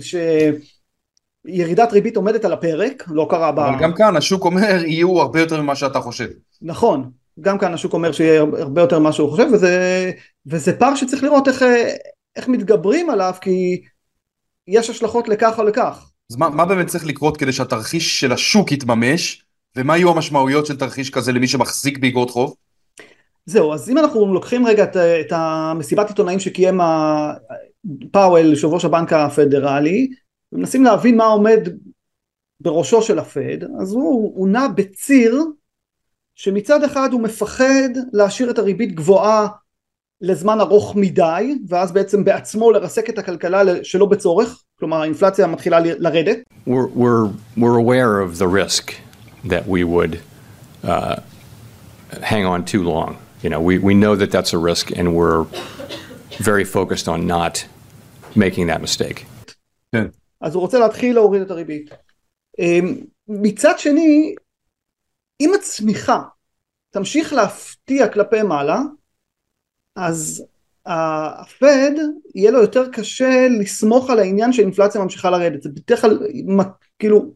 שירידת 1.46 1.92
ריבית 1.92 2.16
עומדת 2.16 2.46
על 2.46 2.54
הפרק 2.54 3.04
לא 3.08 3.28
קרה 3.30 3.52
ב... 3.52 3.60
אבל 3.60 3.80
גם 3.80 3.94
כאן 3.94 4.16
השוק 4.16 4.46
אומר 4.46 4.86
יהיו 4.86 5.22
הרבה 5.22 5.40
יותר 5.40 5.62
ממה 5.62 5.76
שאתה 5.76 6.00
חושב. 6.00 6.28
נכון. 6.62 7.12
גם 7.40 7.58
כאן 7.58 7.74
השוק 7.74 7.94
אומר 7.94 8.12
שיהיה 8.12 8.42
הרבה 8.42 8.82
יותר 8.82 9.00
ממה 9.00 9.12
שהוא 9.12 9.30
חושב 9.30 9.48
וזה, 9.54 10.12
וזה 10.46 10.80
פער 10.80 10.96
שצריך 10.96 11.24
לראות 11.24 11.48
איך, 11.48 11.66
איך 12.36 12.48
מתגברים 12.48 13.10
עליו 13.10 13.34
כי 13.42 13.82
יש 14.72 14.90
השלכות 14.90 15.28
לכך 15.28 15.56
או 15.58 15.64
לכך 15.64 16.12
אז 16.32 16.36
מה, 16.36 16.50
מה 16.50 16.66
באמת 16.66 16.88
צריך 16.88 17.06
לקרות 17.06 17.38
כדי 17.38 17.52
שהתרחיש 17.52 18.20
של 18.20 18.32
השוק 18.32 18.72
יתממש, 18.72 19.46
ומה 19.76 19.98
יהיו 19.98 20.10
המשמעויות 20.10 20.66
של 20.66 20.78
תרחיש 20.78 21.10
כזה 21.10 21.32
למי 21.32 21.48
שמחזיק 21.48 21.98
באגרות 21.98 22.30
חוב? 22.30 22.56
זהו, 23.46 23.74
אז 23.74 23.90
אם 23.90 23.98
אנחנו 23.98 24.34
לוקחים 24.34 24.68
רגע 24.68 24.84
את, 24.84 24.98
את 24.98 25.32
המסיבת 25.32 26.10
עיתונאים 26.10 26.40
שקיים 26.40 26.80
פאוול, 28.12 28.46
יושב 28.46 28.68
ראש 28.68 28.86
הבנק 28.86 29.14
הפדרלי, 29.14 30.10
ומנסים 30.52 30.84
להבין 30.84 31.18
מה 31.18 31.26
עומד 31.26 31.60
בראשו 32.60 33.02
של 33.02 33.20
הפד, 33.20 33.64
אז 33.82 33.94
הוא, 33.94 34.32
הוא 34.36 34.48
נע 34.48 34.68
בציר 34.76 35.44
שמצד 36.36 36.84
אחד 36.84 37.10
הוא 37.14 37.22
מפחד 37.22 37.90
להשאיר 38.14 38.52
את 38.52 38.60
הריבית 38.60 38.96
גבוהה 38.96 39.48
לזמן 40.22 40.60
ארוך 40.60 40.96
מדי, 40.96 41.56
ואז 41.68 41.92
בעצם 41.92 42.24
בעצמו 42.24 42.72
לרסק 42.72 43.10
את 43.10 43.20
הכלכלה 43.20 43.62
שלא 43.84 44.06
בצורך, 44.06 44.64
כלומר 44.80 45.02
האינפלציה 45.02 45.48
מתחילה 45.48 45.80
לרדת. 45.80 46.38
We're, 46.68 46.88
we're, 46.96 47.28
we're 47.58 47.78
aware 47.78 48.22
of 48.22 48.38
the 48.38 48.48
risk 48.48 48.94
that 49.46 49.68
we 49.68 49.84
would 49.84 50.20
uh, 50.84 51.16
hang 52.22 52.46
on 52.46 52.66
too 52.66 52.84
long. 52.84 53.18
You 53.44 53.50
know, 53.50 53.60
we, 53.60 53.80
we 53.80 53.94
know 53.94 54.16
that 54.16 54.32
that's 54.32 54.54
a 54.54 54.60
risk 54.70 54.92
and 54.92 55.16
we're 55.16 55.46
very 56.40 56.64
focused 56.64 57.08
on 57.08 57.26
not 57.26 57.66
making 58.36 58.68
that 58.68 58.82
mistake. 58.82 59.26
כן. 59.92 60.08
אז 60.42 60.56
הוא 60.56 60.62
רוצה 60.62 60.80
להתחיל 60.80 61.16
להוריד 61.16 61.42
את 61.42 61.52
הריבית. 61.52 61.90
אמ, 62.60 62.96
מצד 63.28 63.80
שני, 63.80 64.36
אם 65.42 65.52
הצמיחה 65.60 66.22
תמשיך 66.90 67.34
להפתיע 67.34 68.08
כלפי 68.08 68.42
מעלה, 68.42 68.82
אז 69.96 70.44
הפד 70.86 71.92
יהיה 72.36 72.52
לו 72.52 72.62
יותר 72.62 72.90
קשה 72.90 73.48
לסמוך 73.60 74.10
על 74.10 74.20
העניין 74.20 74.54
שהאינפלציה 74.54 75.02
ממשיכה 75.02 75.30
לרדת, 75.30 75.62
זה 75.62 75.70
בדרך 75.70 76.02
כלל 76.02 76.20
כאילו 77.00 77.34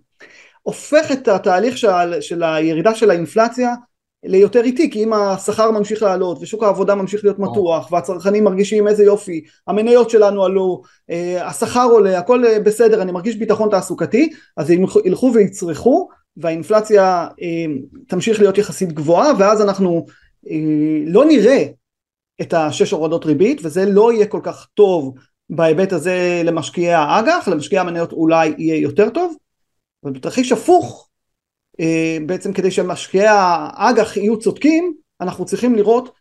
הופך 0.61 1.11
את 1.11 1.27
התהליך 1.27 1.77
של, 1.77 2.21
של 2.21 2.43
הירידה 2.43 2.95
של 2.95 3.09
האינפלציה 3.09 3.73
ליותר 4.23 4.63
איטי, 4.63 4.91
כי 4.91 5.03
אם 5.03 5.13
השכר 5.13 5.71
ממשיך 5.71 6.03
לעלות 6.03 6.37
ושוק 6.41 6.63
העבודה 6.63 6.95
ממשיך 6.95 7.23
להיות 7.23 7.39
מתוח 7.39 7.91
והצרכנים 7.91 8.43
מרגישים 8.43 8.87
איזה 8.87 9.03
יופי, 9.03 9.43
המניות 9.67 10.09
שלנו 10.09 10.45
עלו, 10.45 10.81
אה, 11.09 11.47
השכר 11.47 11.87
עולה, 11.91 12.19
הכל 12.19 12.45
אה, 12.45 12.59
בסדר, 12.59 13.01
אני 13.01 13.11
מרגיש 13.11 13.35
ביטחון 13.35 13.69
תעסוקתי, 13.69 14.29
אז 14.57 14.69
הם 14.69 14.85
ילכו 15.05 15.31
ויצרכו 15.33 16.09
והאינפלציה 16.37 17.27
אה, 17.41 17.65
תמשיך 18.07 18.39
להיות 18.39 18.57
יחסית 18.57 18.93
גבוהה 18.93 19.31
ואז 19.39 19.61
אנחנו 19.61 20.05
לא 21.05 21.25
נראה 21.25 21.65
את 22.41 22.53
השש 22.53 22.91
הורדות 22.91 23.25
ריבית 23.25 23.61
וזה 23.63 23.85
לא 23.85 24.13
יהיה 24.13 24.27
כל 24.27 24.39
כך 24.43 24.67
טוב 24.73 25.15
בהיבט 25.49 25.93
הזה 25.93 26.41
למשקיעי 26.45 26.93
האג"ח, 26.93 27.47
למשקיעי 27.47 27.79
המניות 27.79 28.11
אולי 28.11 28.53
יהיה 28.57 28.75
יותר 28.75 29.09
טוב, 29.09 29.35
ובתרחיש 30.03 30.51
הפוך 30.51 31.09
אה, 31.79 32.17
בעצם 32.25 32.53
כדי 32.53 32.71
שמשקיעי 32.71 33.27
האג"ח 33.27 34.17
יהיו 34.17 34.39
צודקים 34.39 34.93
אנחנו 35.21 35.45
צריכים 35.45 35.75
לראות 35.75 36.11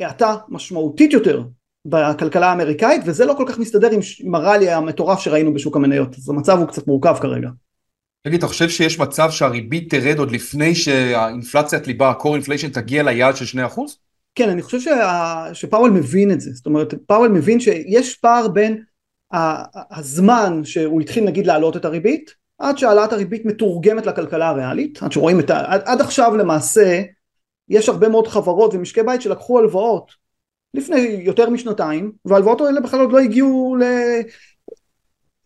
האטה 0.00 0.36
משמעותית 0.48 1.12
יותר 1.12 1.42
בכלכלה 1.84 2.46
האמריקאית 2.46 3.02
וזה 3.06 3.24
לא 3.24 3.34
כל 3.36 3.44
כך 3.48 3.58
מסתדר 3.58 3.90
עם 4.20 4.34
הרלי 4.34 4.70
המטורף 4.70 5.20
שראינו 5.20 5.54
בשוק 5.54 5.76
המניות 5.76 6.14
אז 6.16 6.28
המצב 6.28 6.58
הוא 6.58 6.68
קצת 6.68 6.86
מורכב 6.86 7.16
כרגע. 7.20 7.48
תגיד, 8.22 8.38
אתה 8.38 8.46
חושב 8.46 8.68
שיש 8.68 8.98
מצב 8.98 9.30
שהריבית 9.30 9.94
תרד 9.94 10.18
עוד 10.18 10.30
לפני 10.30 10.74
שהאינפלציית 10.74 11.86
ליבה, 11.86 12.08
ה-core 12.08 12.46
inflation 12.46 12.68
תגיע 12.72 13.02
ליעד 13.02 13.36
של 13.36 13.58
2%? 13.58 13.80
כן, 14.34 14.48
אני 14.50 14.62
חושב 14.62 14.80
שה... 14.80 15.44
שפאוול 15.52 15.90
מבין 15.90 16.30
את 16.30 16.40
זה, 16.40 16.50
זאת 16.52 16.66
אומרת, 16.66 16.94
פאוול 17.06 17.28
מבין 17.28 17.60
שיש 17.60 18.14
פער 18.14 18.48
בין 18.48 18.82
הזמן 19.90 20.60
שהוא 20.64 21.00
התחיל 21.00 21.24
נגיד 21.24 21.46
להעלות 21.46 21.76
את 21.76 21.84
הריבית, 21.84 22.34
עד 22.58 22.78
שהעלאת 22.78 23.12
הריבית 23.12 23.44
מתורגמת 23.44 24.06
לכלכלה 24.06 24.48
הריאלית, 24.48 25.02
עד 25.02 25.12
שרואים 25.12 25.40
את 25.40 25.50
ה... 25.50 25.72
עד, 25.72 25.82
עד 25.84 26.00
עכשיו 26.00 26.36
למעשה, 26.36 27.02
יש 27.68 27.88
הרבה 27.88 28.08
מאוד 28.08 28.26
חברות 28.26 28.74
ומשקי 28.74 29.02
בית 29.02 29.22
שלקחו 29.22 29.58
הלוואות 29.58 30.12
לפני 30.74 30.98
יותר 30.98 31.50
משנתיים, 31.50 32.12
וההלוואות 32.24 32.60
האלה 32.60 32.80
בכלל 32.80 33.00
עוד 33.00 33.12
לא 33.12 33.18
הגיעו 33.18 33.76
ל... 33.80 33.84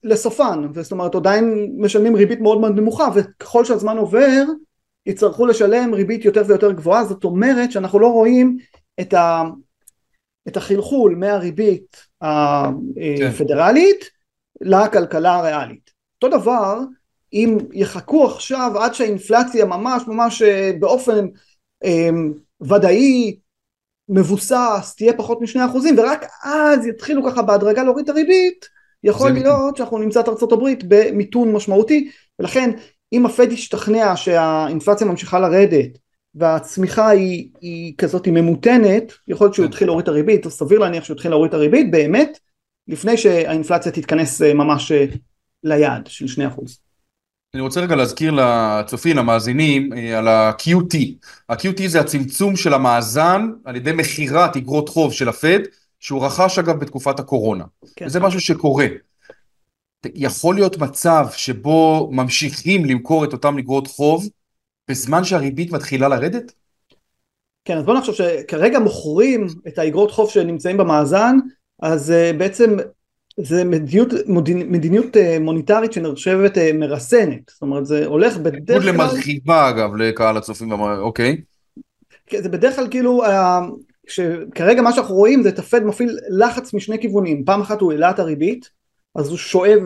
לסופן, 0.05 0.63
זאת 0.81 0.93
אומרת 0.93 1.15
עדיין 1.15 1.75
משלמים 1.79 2.17
ריבית 2.17 2.41
מאוד 2.41 2.61
מאוד 2.61 2.77
נמוכה, 2.77 3.09
וככל 3.15 3.65
שהזמן 3.65 3.99
עובר 3.99 4.45
יצטרכו 5.07 5.47
לשלם 5.47 5.95
ריבית 5.95 6.25
יותר 6.25 6.43
ויותר 6.47 6.73
גבוהה, 6.73 7.05
זאת 7.05 7.25
אומרת 7.25 7.73
שאנחנו 7.73 7.99
לא 7.99 8.13
רואים 8.13 8.57
את, 9.01 9.15
ה, 9.15 9.43
את 10.49 10.57
החלחול 10.57 11.15
מהריבית 11.15 12.07
הפדרלית 12.21 14.01
כן. 14.05 14.09
לכלכלה 14.61 15.35
הריאלית. 15.35 15.91
אותו 16.23 16.39
דבר 16.39 16.79
אם 17.33 17.59
יחכו 17.73 18.27
עכשיו 18.27 18.73
עד 18.79 18.95
שהאינפלציה 18.95 19.65
ממש 19.65 20.03
ממש 20.07 20.43
אה, 20.43 20.71
באופן 20.81 21.27
אה, 21.85 22.11
ודאי 22.61 23.37
מבוסס 24.09 24.95
תהיה 24.97 25.13
פחות 25.17 25.41
משני 25.41 25.67
אחוזים 25.67 25.99
ורק 25.99 26.25
אז 26.45 26.87
יתחילו 26.87 27.31
ככה 27.31 27.43
בהדרגה 27.43 27.83
להוריד 27.83 28.05
את 28.05 28.09
הריבית 28.09 28.69
יכול 29.05 29.31
להיות 29.31 29.77
שאנחנו 29.77 29.99
נמצא 29.99 30.21
את 30.21 30.29
ארצות 30.29 30.53
הברית 30.53 30.85
במיתון 30.89 31.53
משמעותי 31.53 32.11
ולכן 32.39 32.71
אם 33.13 33.27
הפד 33.27 33.53
ישתכנע 33.53 34.17
שהאינפלציה 34.17 35.07
ממשיכה 35.07 35.41
לרדת 35.41 35.99
והצמיחה 36.39 37.09
היא, 37.09 37.49
היא 37.61 37.95
כזאת 37.99 38.27
היא 38.27 38.33
ממותנת, 38.33 39.13
יכול 39.29 39.45
להיות 39.45 39.55
שהוא 39.55 39.67
כן. 39.67 39.73
יתחיל 39.73 39.89
להוריד 39.89 40.03
את 40.03 40.09
הריבית, 40.09 40.47
או 40.47 40.51
סביר 40.51 40.79
להניח 40.79 41.05
שהוא 41.05 41.15
יתחיל 41.15 41.31
להוריד 41.31 41.49
את 41.49 41.55
הריבית 41.55 41.91
באמת, 41.91 42.39
לפני 42.89 43.17
שהאינפלציה 43.17 43.93
תתכנס 43.93 44.43
אה, 44.43 44.55
ממש 44.55 44.93
אה, 44.93 45.05
ליעד 45.65 46.07
של 46.07 46.25
2%. 46.25 46.61
אני 47.55 47.63
רוצה 47.63 47.81
רגע 47.81 47.97
להזכיר 47.97 48.33
לצופים, 48.37 49.17
למאזינים, 49.17 49.93
אה, 49.93 50.19
על 50.19 50.29
ה-QT. 50.29 50.97
ה-QT 51.49 51.83
זה 51.87 52.01
הצמצום 52.01 52.57
של 52.57 52.75
המאזן 52.75 53.51
על 53.65 53.77
ידי 53.77 53.93
מכירת 53.93 54.57
אגרות 54.57 54.89
חוב 54.89 55.13
של 55.13 55.29
הפד, 55.29 55.59
שהוא 56.01 56.27
רכש 56.27 56.59
אגב 56.59 56.81
בתקופת 56.81 57.21
הקורונה. 57.21 57.65
כן. 57.97 58.07
וזה 58.07 58.21
משהו 58.21 58.41
שקורה. 58.41 58.87
יכול 60.15 60.55
להיות 60.55 60.79
מצב 60.79 61.27
שבו 61.33 62.09
ממשיכים 62.13 62.85
למכור 62.85 63.25
את 63.25 63.33
אותם 63.33 63.59
אגרות 63.59 63.87
חוב 63.87 64.29
בזמן 64.89 65.25
שהריבית 65.25 65.73
מתחילה 65.73 66.09
לרדת? 66.09 66.53
כן, 67.65 67.79
אז 67.79 67.85
בוא 67.85 67.95
נחשוב 67.95 68.15
שכרגע 68.15 68.79
מוכרים 68.79 69.47
את 69.69 69.79
האגרות 69.79 70.11
חוב 70.11 70.31
שנמצאים 70.31 70.77
במאזן, 70.77 71.37
אז 71.83 72.11
uh, 72.13 72.37
בעצם 72.37 72.77
זה 73.41 73.65
מדיניות, 73.65 74.13
מדיניות 74.69 75.17
uh, 75.17 75.41
מוניטרית 75.41 75.93
שנחשבת 75.93 76.57
uh, 76.57 76.61
מרסנת, 76.75 77.51
זאת 77.51 77.63
אומרת 77.63 77.87
זה 77.87 78.07
הולך 78.07 78.37
בדרך 78.37 78.83
כלל... 78.83 78.93
למרחיבה 78.93 79.69
אגב 79.69 79.97
לקהל 79.97 80.37
הצופים, 80.37 80.73
אוקיי. 80.73 81.37
כן, 82.27 82.43
זה 82.43 82.49
בדרך 82.49 82.77
כלל 82.77 82.89
כאילו, 82.91 83.25
uh, 83.25 83.29
שכרגע 84.07 84.83
מה 84.83 84.93
שאנחנו 84.93 85.15
רואים 85.15 85.43
זה 85.43 85.49
את 85.49 85.59
הפד 85.59 85.85
מפעיל 85.85 86.19
לחץ 86.31 86.75
משני 86.75 86.99
כיוונים, 87.01 87.45
פעם 87.45 87.61
אחת 87.61 87.81
הוא 87.81 87.93
העלה 87.93 88.11
את 88.11 88.19
הריבית, 88.19 88.71
אז 89.15 89.29
הוא 89.29 89.39
שואב 89.39 89.83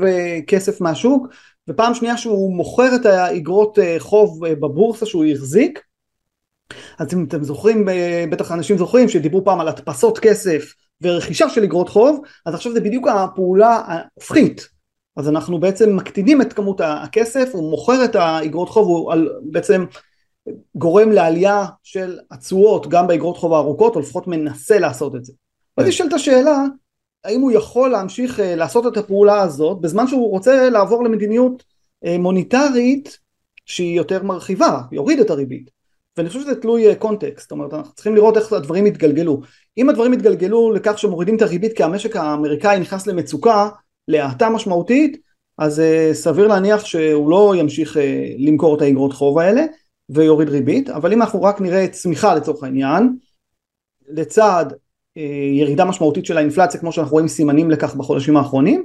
כסף 0.47 0.81
מהשוק, 0.81 1.27
ופעם 1.69 1.95
שנייה 1.95 2.17
שהוא 2.17 2.57
מוכר 2.57 2.95
את 2.95 3.07
האגרות 3.07 3.79
אה, 3.79 3.97
חוב 3.99 4.45
אה, 4.45 4.55
בבורסה 4.55 5.07
שהוא 5.07 5.25
החזיק 5.25 5.81
אז 6.99 7.15
אם 7.15 7.25
אתם 7.25 7.43
זוכרים, 7.43 7.89
אה, 7.89 8.25
בטח 8.31 8.53
אנשים 8.53 8.79
זוכרים 8.79 9.09
שדיברו 9.09 9.45
פעם 9.45 9.61
על 9.61 9.69
הדפסות 9.69 10.19
כסף 10.19 10.75
ורכישה 11.01 11.49
של 11.49 11.63
אגרות 11.63 11.89
חוב, 11.89 12.21
אז 12.47 12.55
עכשיו 12.55 12.73
זה 12.73 12.81
בדיוק 12.81 13.09
הפעולה 13.09 13.83
ההפכית. 13.87 14.69
אז 15.17 15.29
אנחנו 15.29 15.61
בעצם 15.61 15.97
מקטינים 15.97 16.43
את 16.43 16.53
כמות 16.53 16.81
הכסף, 16.85 17.51
הוא 17.53 17.71
מוכר 17.71 18.05
את 18.05 18.15
האגרות 18.15 18.69
חוב, 18.69 18.87
הוא 18.87 19.15
בעצם 19.43 19.85
גורם 20.75 21.13
לעלייה 21.13 21.65
של 21.83 22.19
התשואות 22.31 22.89
גם 22.89 23.07
באגרות 23.07 23.37
חוב 23.37 23.53
הארוכות, 23.53 23.97
או 23.97 24.01
לפחות 24.01 24.27
מנסה 24.27 24.79
לעשות 24.79 25.17
את 25.17 25.25
זה. 25.25 25.33
ואז 25.77 25.85
כן. 25.85 25.89
נשאלת 25.89 26.13
השאלה, 26.13 26.65
האם 27.25 27.41
הוא 27.41 27.53
יכול 27.53 27.91
להמשיך 27.91 28.41
אה, 28.41 28.57
לעשות 28.57 28.87
את 28.87 28.97
הפעולה 28.97 29.41
הזאת 29.41 29.81
בזמן 29.81 30.07
שהוא 30.07 30.31
רוצה 30.31 30.71
לעבור 30.71 31.05
למדיניות 31.05 31.65
אה, 32.05 32.19
מוניטרית 32.19 33.19
שהיא 33.67 33.97
יותר 33.97 34.23
מרחיבה, 34.23 34.81
יוריד 34.93 35.21
את 35.21 35.31
הריבית. 35.31 35.71
ואני 36.17 36.29
חושב 36.29 36.41
שזה 36.41 36.61
תלוי 36.61 36.89
אה, 36.89 36.95
קונטקסט, 36.95 37.41
זאת 37.41 37.51
אומרת 37.51 37.75
אנחנו 37.75 37.95
צריכים 37.95 38.15
לראות 38.15 38.37
איך 38.37 38.53
הדברים 38.53 38.87
יתגלגלו. 38.87 39.41
אם 39.79 39.89
הדברים 39.89 40.13
יתגלגלו 40.13 40.73
לכך 40.73 40.99
שמורידים 40.99 41.37
את 41.37 41.43
הריבית 41.43 41.77
כי 41.77 41.83
המשק 41.83 42.17
האמריקאי 42.17 42.81
נכנס 42.81 43.07
למצוקה, 43.07 43.69
להאטה 44.09 44.51
משמעותית, 44.51 45.17
אז 45.59 45.83
סביר 46.13 46.47
להניח 46.47 46.85
שהוא 46.85 47.31
לא 47.31 47.55
ימשיך 47.57 47.97
למכור 48.39 48.77
את 48.77 48.83
האגרות 48.83 49.13
חוב 49.13 49.39
האלה 49.39 49.65
ויוריד 50.09 50.49
ריבית, 50.49 50.91
אבל 50.91 51.13
אם 51.13 51.23
אנחנו 51.23 51.43
רק 51.43 51.61
נראה 51.61 51.89
צמיחה 51.89 52.35
לצורך 52.35 52.65
העניין, 52.65 53.17
לצד 54.09 54.67
אה, 54.71 54.77
ירידה 55.53 55.85
משמעותית 55.85 56.27
של 56.27 56.37
האינפלציה 56.37 56.81
כמו 56.81 56.93
שאנחנו 56.93 57.13
רואים 57.13 57.29
סימנים 57.29 57.71
לכך 57.71 57.95
בחודשים 57.95 58.37
האחרונים. 58.37 58.85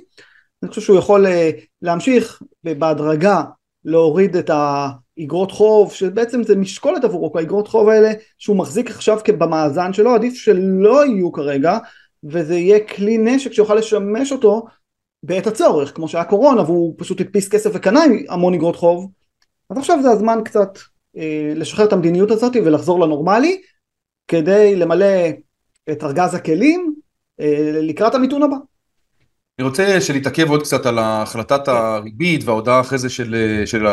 אני 0.64 0.70
חושב 0.70 0.82
שהוא 0.82 1.00
יכול 1.00 1.26
אה, 1.26 1.52
להמשיך 1.82 2.42
בהדרגה 2.64 3.44
להוריד 3.86 4.36
את 4.36 4.50
האגרות 4.54 5.52
חוב 5.52 5.94
שבעצם 5.94 6.44
זה 6.44 6.56
משקולת 6.56 7.04
עבורו 7.04 7.32
האגרות 7.36 7.68
חוב 7.68 7.90
האלה 7.90 8.12
שהוא 8.38 8.58
מחזיק 8.58 8.90
עכשיו 8.90 9.20
במאזן 9.38 9.94
שלו 9.94 10.16
עדיף 10.16 10.34
שלא 10.34 11.06
יהיו 11.06 11.32
כרגע 11.32 11.78
וזה 12.24 12.56
יהיה 12.56 12.80
כלי 12.80 13.18
נשק 13.18 13.54
שיוכל 13.54 13.76
לשמש 13.76 14.32
אותו 14.32 14.66
בעת 15.24 15.48
הצורך 15.48 15.96
כמו 15.96 16.08
שהיה 16.08 16.24
קורונה 16.24 16.62
והוא 16.62 16.96
פשוט 16.98 17.22
הדפיס 17.22 17.50
כסף 17.50 17.70
וקנה 17.74 18.02
המון 18.30 18.54
אגרות 18.54 18.76
חוב. 18.76 19.12
אז 19.70 19.78
עכשיו 19.78 20.00
זה 20.02 20.12
הזמן 20.12 20.40
קצת 20.46 20.78
אה, 21.18 21.54
לשחרר 21.56 21.86
את 21.86 21.94
המדיניות 21.94 22.32
הזאת 22.32 22.56
ולחזור 22.56 23.00
לנורמלי 23.00 23.62
כדי 24.28 24.76
למלא 24.76 25.06
את 25.92 26.04
ארגז 26.04 26.34
הכלים 26.34 26.96
אה, 27.40 27.72
לקראת 27.82 28.16
המיתון 28.16 28.44
הבא. 28.44 28.56
אני 29.60 29.68
רוצה 29.68 30.02
שנתעכב 30.02 30.50
עוד 30.50 30.64
קצת 30.64 30.86
על 30.86 31.00
החלטת 31.00 31.68
הריבית 31.68 32.44
וההודעה 32.44 32.82
אחרי 32.82 32.98
זה 32.98 33.10
של, 33.10 33.36
של 33.66 33.86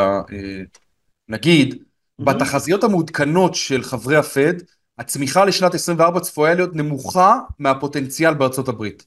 הנגיד, 1.29 1.75
mm-hmm. 1.75 2.25
בתחזיות 2.25 2.85
המעודכנות 2.85 3.55
של 3.55 3.83
חברי 3.83 4.17
הפד, 4.17 4.55
הצמיחה 4.99 5.45
לשנת 5.45 5.75
24 5.75 6.21
צפויה 6.21 6.55
להיות 6.55 6.77
נמוכה 6.77 7.39
מהפוטנציאל 7.59 8.35
בארצות 8.35 8.69
הברית. 8.69 9.07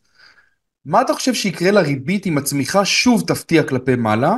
מה 0.85 1.01
אתה 1.01 1.13
חושב 1.13 1.33
שיקרה 1.33 1.71
לריבית 1.71 2.27
אם 2.27 2.37
הצמיחה 2.37 2.85
שוב 2.85 3.23
תפתיע 3.27 3.63
כלפי 3.63 3.95
מעלה? 3.95 4.35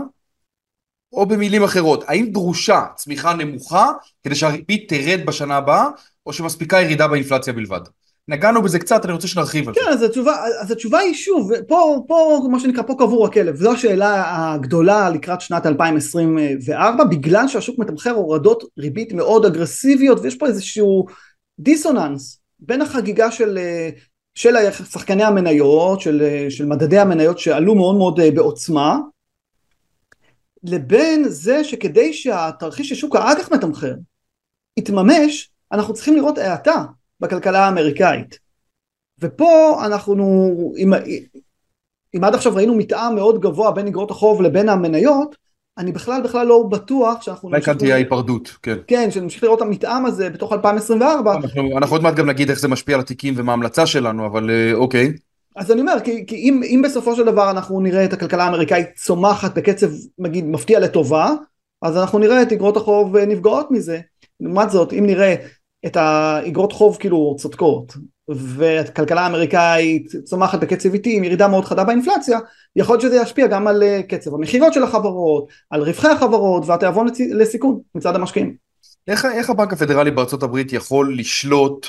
או 1.13 1.25
במילים 1.25 1.63
אחרות, 1.63 2.03
האם 2.07 2.29
דרושה 2.31 2.85
צמיחה 2.95 3.33
נמוכה 3.33 3.87
כדי 4.23 4.35
שהריבית 4.35 4.89
תרד 4.89 5.25
בשנה 5.25 5.57
הבאה, 5.57 5.87
או 6.25 6.33
שמספיקה 6.33 6.81
ירידה 6.81 7.07
באינפלציה 7.07 7.53
בלבד? 7.53 7.81
נגענו 8.29 8.61
בזה 8.61 8.79
קצת, 8.79 9.05
אני 9.05 9.13
רוצה 9.13 9.27
שנרחיב 9.27 9.67
על 9.67 9.73
זה. 9.73 9.79
כן, 9.79 9.91
אז 9.91 10.03
התשובה, 10.03 10.35
אז 10.61 10.71
התשובה 10.71 10.99
היא 10.99 11.13
שוב, 11.13 11.51
פה, 11.67 12.03
פה, 12.07 12.39
מה 12.51 12.59
שנקרא, 12.59 12.83
פה 12.83 12.93
קבור 12.93 13.25
הכלב. 13.25 13.55
זו 13.55 13.71
השאלה 13.71 14.23
הגדולה 14.53 15.09
לקראת 15.09 15.41
שנת 15.41 15.65
2024, 15.65 17.03
בגלל 17.03 17.47
שהשוק 17.47 17.79
מתמחר 17.79 18.11
הורדות 18.11 18.63
ריבית 18.77 19.13
מאוד 19.13 19.45
אגרסיביות, 19.45 20.19
ויש 20.21 20.35
פה 20.35 20.47
איזשהו 20.47 21.05
דיסוננס 21.59 22.39
בין 22.59 22.81
החגיגה 22.81 23.31
של, 23.31 23.59
של 24.35 24.55
שחקני 24.91 25.23
המניות, 25.23 26.01
של, 26.01 26.45
של 26.49 26.65
מדדי 26.65 26.99
המניות 26.99 27.39
שעלו 27.39 27.75
מאוד 27.75 27.95
מאוד 27.95 28.19
בעוצמה, 28.35 28.97
לבין 30.63 31.23
זה 31.27 31.63
שכדי 31.63 32.13
שהתרחיש 32.13 32.89
ששוק 32.89 33.15
האג"ח 33.15 33.51
מתמחר 33.51 33.93
יתממש, 34.77 35.51
אנחנו 35.71 35.93
צריכים 35.93 36.15
לראות 36.15 36.37
האטה 36.37 36.83
בכלכלה 37.19 37.65
האמריקאית. 37.65 38.39
ופה 39.19 39.81
אנחנו, 39.85 40.55
אם, 40.77 40.93
אם 42.15 42.23
עד 42.23 42.35
עכשיו 42.35 42.55
ראינו 42.55 42.75
מתאם 42.75 43.15
מאוד 43.15 43.41
גבוה 43.41 43.71
בין 43.71 43.87
אגרות 43.87 44.11
החוב 44.11 44.41
לבין 44.41 44.69
המניות, 44.69 45.35
אני 45.77 45.91
בכלל 45.91 46.21
בכלל 46.23 46.47
לא 46.47 46.63
בטוח 46.63 47.21
שאנחנו 47.21 47.49
אולי 47.49 47.61
כאן 47.61 47.77
תהיה 47.77 47.95
ההיפרדות, 47.95 48.57
כן. 48.63 48.77
כן, 48.87 49.11
שנמשיך 49.11 49.43
לראות 49.43 49.61
את 49.61 49.67
המתאם 49.67 50.05
הזה 50.05 50.29
בתוך 50.29 50.53
2024. 50.53 51.35
אנחנו, 51.35 51.77
אנחנו 51.77 51.95
עוד 51.95 52.03
מעט 52.03 52.15
גם 52.15 52.29
נגיד 52.29 52.49
איך 52.49 52.59
זה 52.59 52.67
משפיע 52.67 52.95
על 52.95 53.01
התיקים 53.01 53.33
ומה 53.37 53.51
ההמלצה 53.51 53.85
שלנו, 53.85 54.25
אבל 54.25 54.49
אה, 54.49 54.73
אוקיי. 54.73 55.13
אז 55.55 55.71
אני 55.71 55.81
אומר, 55.81 55.99
כי, 56.03 56.25
כי 56.25 56.35
אם, 56.35 56.61
אם 56.63 56.81
בסופו 56.85 57.15
של 57.15 57.25
דבר 57.25 57.51
אנחנו 57.51 57.79
נראה 57.79 58.05
את 58.05 58.13
הכלכלה 58.13 58.43
האמריקאית 58.43 58.87
צומחת 58.95 59.57
בקצב, 59.57 59.87
נגיד, 60.19 60.45
מפתיע 60.45 60.79
לטובה, 60.79 61.33
אז 61.81 61.97
אנחנו 61.97 62.19
נראה 62.19 62.41
את 62.41 62.51
אגרות 62.51 62.77
החוב 62.77 63.15
אה, 63.15 63.25
נפגעות 63.25 63.71
מזה. 63.71 63.99
לעומת 64.39 64.69
זאת, 64.69 64.93
אם 64.93 65.05
נראה 65.05 65.35
את 65.85 65.97
האגרות 65.97 66.73
חוב 66.73 66.97
כאילו 66.99 67.35
צודקות, 67.39 67.97
והכלכלה 68.27 69.21
האמריקאית 69.21 70.11
צומחת 70.23 70.59
בקצב 70.59 70.93
איטי 70.93 71.17
עם 71.17 71.23
ירידה 71.23 71.47
מאוד 71.47 71.65
חדה 71.65 71.83
באינפלציה, 71.83 72.39
יכול 72.75 72.93
להיות 72.93 73.01
שזה 73.01 73.15
ישפיע 73.15 73.47
גם 73.47 73.67
על 73.67 73.83
אה, 73.83 74.01
קצב 74.03 74.33
המכירות 74.33 74.73
של 74.73 74.83
החברות, 74.83 75.47
על 75.69 75.81
רווחי 75.83 76.07
החברות 76.07 76.63
והתיאבון 76.65 77.07
לסיכון 77.31 77.79
מצד 77.95 78.15
המשקיעים. 78.15 78.55
איך, 79.07 79.25
איך 79.25 79.49
הבנק 79.49 79.73
הפדרלי 79.73 80.11
בארצות 80.11 80.43
הברית 80.43 80.73
יכול 80.73 81.15
לשלוט 81.19 81.87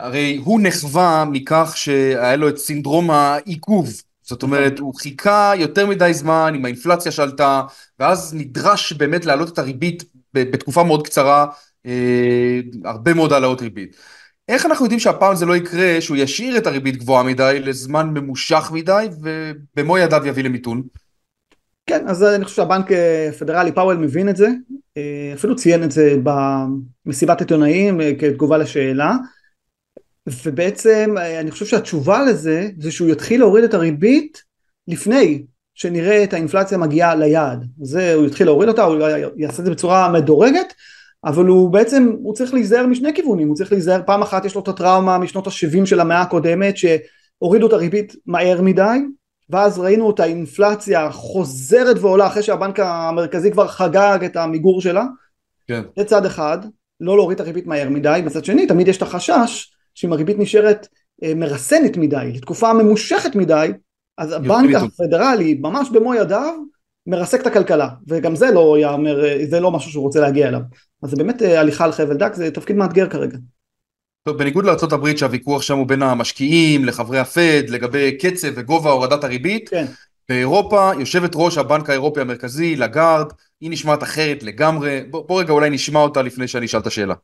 הרי 0.00 0.40
הוא 0.44 0.60
נחווה 0.62 1.24
מכך 1.24 1.72
שהיה 1.76 2.36
לו 2.36 2.48
את 2.48 2.58
סינדרום 2.58 3.10
העיכוב. 3.10 3.88
זאת 4.22 4.42
אומרת, 4.42 4.78
הוא 4.78 4.94
חיכה 4.94 5.52
יותר 5.56 5.86
מדי 5.86 6.14
זמן 6.14 6.52
עם 6.54 6.64
האינפלציה 6.64 7.12
שעלתה, 7.12 7.62
ואז 7.98 8.34
נדרש 8.34 8.92
באמת 8.92 9.24
להעלות 9.24 9.52
את 9.52 9.58
הריבית 9.58 10.04
בתקופה 10.34 10.84
מאוד 10.84 11.06
קצרה, 11.06 11.46
הרבה 12.84 13.14
מאוד 13.14 13.32
העלאות 13.32 13.62
ריבית. 13.62 13.96
איך 14.48 14.66
אנחנו 14.66 14.84
יודעים 14.84 15.00
שהפעם 15.00 15.36
זה 15.36 15.46
לא 15.46 15.56
יקרה, 15.56 16.00
שהוא 16.00 16.16
ישאיר 16.16 16.56
את 16.56 16.66
הריבית 16.66 16.96
גבוהה 16.96 17.22
מדי 17.22 17.60
לזמן 17.62 18.08
ממושך 18.14 18.70
מדי, 18.72 19.08
ובמו 19.20 19.98
ידיו 19.98 20.26
יביא 20.26 20.44
למיתון? 20.44 20.82
כן, 21.86 22.08
אז 22.08 22.24
אני 22.24 22.44
חושב 22.44 22.56
שהבנק 22.56 22.86
הפדרלי 23.28 23.72
פאוול 23.72 23.96
מבין 23.96 24.28
את 24.28 24.36
זה, 24.36 24.48
אה, 24.96 25.32
אפילו 25.34 25.56
ציין 25.56 25.84
את 25.84 25.90
זה 25.90 26.16
במסיבת 27.06 27.40
עיתונאים 27.40 28.00
אה, 28.00 28.12
כתגובה 28.18 28.58
לשאלה. 28.58 29.16
ובעצם 30.44 31.14
אה, 31.18 31.40
אני 31.40 31.50
חושב 31.50 31.66
שהתשובה 31.66 32.24
לזה 32.24 32.68
זה 32.78 32.92
שהוא 32.92 33.08
יתחיל 33.08 33.40
להוריד 33.40 33.64
את 33.64 33.74
הריבית 33.74 34.42
לפני 34.88 35.42
שנראה 35.74 36.24
את 36.24 36.32
האינפלציה 36.32 36.78
מגיעה 36.78 37.14
ליעד. 37.14 37.66
זה 37.82 38.14
הוא 38.14 38.26
יתחיל 38.26 38.46
להוריד 38.46 38.68
אותה, 38.68 38.84
הוא 38.84 38.98
יעשה 39.36 39.58
את 39.60 39.64
זה 39.64 39.70
בצורה 39.70 40.12
מדורגת, 40.12 40.74
אבל 41.24 41.46
הוא 41.46 41.70
בעצם, 41.70 42.12
הוא 42.22 42.34
צריך 42.34 42.54
להיזהר 42.54 42.86
משני 42.86 43.14
כיוונים, 43.14 43.48
הוא 43.48 43.56
צריך 43.56 43.72
להיזהר, 43.72 44.00
פעם 44.06 44.22
אחת 44.22 44.44
יש 44.44 44.54
לו 44.54 44.60
את 44.60 44.68
הטראומה 44.68 45.18
משנות 45.18 45.46
ה-70 45.46 45.86
של 45.86 46.00
המאה 46.00 46.20
הקודמת 46.20 46.74
שהורידו 46.76 47.66
את 47.66 47.72
הריבית 47.72 48.16
מהר 48.26 48.60
מדי, 48.62 48.98
ואז 49.50 49.78
ראינו 49.78 50.10
את 50.10 50.20
האינפלציה 50.20 51.10
חוזרת 51.10 51.96
ועולה 52.00 52.26
אחרי 52.26 52.42
שהבנק 52.42 52.80
המרכזי 52.80 53.50
כבר 53.50 53.68
חגג 53.68 54.18
את 54.24 54.36
המיגור 54.36 54.80
שלה. 54.80 55.04
כן. 55.66 55.82
זה 55.98 56.04
צד 56.04 56.26
אחד, 56.26 56.58
לא 57.00 57.16
להוריד 57.16 57.34
את 57.34 57.40
הריבית 57.40 57.66
מהר 57.66 57.88
מדי, 57.88 58.20
מצד 58.24 58.44
שני 58.44 58.66
תמיד 58.66 58.88
יש 58.88 58.96
את 58.96 59.02
החשש 59.02 59.72
שאם 59.94 60.12
הריבית 60.12 60.38
נשארת 60.38 60.88
אה, 61.24 61.34
מרסנת 61.34 61.96
מדי, 61.96 62.32
לתקופה 62.34 62.72
ממושכת 62.72 63.34
מדי, 63.34 63.72
אז 64.18 64.32
הבנק 64.32 64.74
הפדרלי 64.74 65.58
ממש 65.60 65.90
במו 65.90 66.14
ידיו 66.14 66.54
מרסק 67.06 67.40
את 67.40 67.46
הכלכלה, 67.46 67.88
וגם 68.08 68.36
זה 68.36 68.50
לא 68.50 68.78
יאמר, 68.78 69.24
זה 69.50 69.60
לא 69.60 69.70
משהו 69.70 69.90
שהוא 69.90 70.02
רוצה 70.02 70.20
להגיע 70.20 70.48
אליו. 70.48 70.60
אז 71.02 71.10
זה 71.10 71.16
באמת 71.16 71.42
אה, 71.42 71.60
הליכה 71.60 71.84
על 71.84 71.92
חבל 71.92 72.16
דק, 72.16 72.34
זה 72.34 72.50
תפקיד 72.50 72.76
מאתגר 72.76 73.08
כרגע. 73.08 73.38
טוב, 74.24 74.38
בניגוד 74.38 74.64
לארה"ב 74.64 75.16
שהוויכוח 75.16 75.62
שם 75.62 75.76
הוא 75.76 75.86
בין 75.86 76.02
המשקיעים 76.02 76.84
לחברי 76.84 77.18
הפד 77.18 77.62
לגבי 77.68 78.18
קצב 78.18 78.48
וגובה 78.54 78.90
הורדת 78.90 79.24
הריבית, 79.24 79.68
כן. 79.68 79.86
באירופה 80.28 80.90
יושבת 80.98 81.30
ראש 81.34 81.58
הבנק 81.58 81.90
האירופי 81.90 82.20
המרכזי, 82.20 82.76
לגארד, 82.76 83.32
היא 83.60 83.70
נשמעת 83.70 84.02
אחרת 84.02 84.42
לגמרי. 84.42 85.00
בוא, 85.10 85.26
בוא 85.28 85.40
רגע 85.40 85.52
אולי 85.52 85.70
נשמע 85.70 86.00
אותה 86.00 86.22
לפני 86.22 86.48
שאני 86.48 86.66
אשאל 86.66 86.80
את 86.80 86.86
השאלה. 86.86 87.14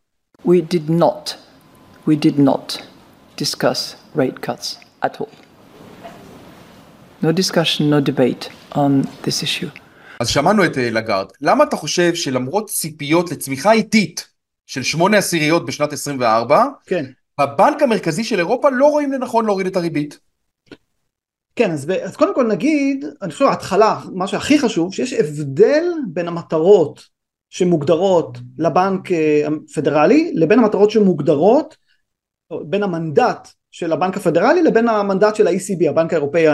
We 0.47 0.61
did 0.75 0.91
not 0.91 1.35
we 2.09 2.15
did 2.15 2.39
not 2.39 2.83
discuss 3.37 3.97
rate 4.15 4.41
cuts 4.47 4.77
at 5.03 5.21
all. 5.21 5.46
No 7.27 7.33
discussion, 7.33 7.91
no 7.91 8.01
debate 8.01 8.45
on 8.75 9.03
this 9.25 9.43
issue. 9.43 9.81
אז 10.21 10.29
שמענו 10.29 10.65
את 10.65 10.79
אה, 10.79 10.91
לגארד. 10.91 11.27
למה 11.41 11.65
אתה 11.65 11.77
חושב 11.77 12.15
שלמרות 12.15 12.69
ציפיות 12.69 13.31
לצמיחה 13.31 13.73
איטית 13.73 14.29
של 14.67 14.83
שמונה 14.83 15.19
עשיריות 15.19 15.67
בשנת 15.67 15.93
24, 15.93 16.65
כן. 16.87 17.05
הבנק 17.39 17.83
המרכזי 17.83 18.25
של 18.25 18.39
אירופה 18.39 18.69
לא 18.71 18.87
רואים 18.87 19.13
לנכון 19.13 19.47
להוריד 19.47 19.67
את 19.67 19.77
הריבית? 19.77 20.19
כן, 21.57 21.71
אז, 21.71 21.91
אז 22.03 22.17
קודם 22.17 22.35
כל 22.35 22.47
נגיד, 22.47 23.05
אני 23.23 23.33
חושב 23.33 23.45
ההתחלה, 23.45 24.01
מה 24.13 24.27
שהכי 24.27 24.59
חשוב, 24.59 24.95
שיש 24.95 25.13
הבדל 25.13 25.85
בין 26.09 26.29
המטרות 26.29 27.03
שמוגדרות 27.51 28.39
לבנק 28.59 29.09
הפדרלי 29.47 30.25
אה, 30.27 30.31
לבין 30.35 30.59
המטרות 30.59 30.91
שמוגדרות 30.91 31.77
בין 32.63 32.83
המנדט 32.83 33.49
של 33.71 33.93
הבנק 33.93 34.17
הפדרלי 34.17 34.63
לבין 34.63 34.89
המנדט 34.89 35.37
של 35.37 35.47
ה-ECB, 35.47 35.91
הבנק 35.91 36.13
האירופאי 36.13 36.47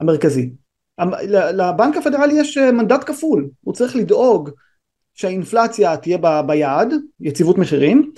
המרכזי. 0.00 0.50
לבנק 1.30 1.96
הפדרלי 1.96 2.34
יש 2.40 2.58
אה, 2.58 2.72
מנדט 2.72 3.04
כפול, 3.06 3.50
הוא 3.60 3.74
צריך 3.74 3.96
לדאוג 3.96 4.50
שהאינפלציה 5.14 5.96
תהיה 5.96 6.18
ב- 6.18 6.40
ביעד, 6.46 6.94
יציבות 7.20 7.58
מחירים, 7.58 8.12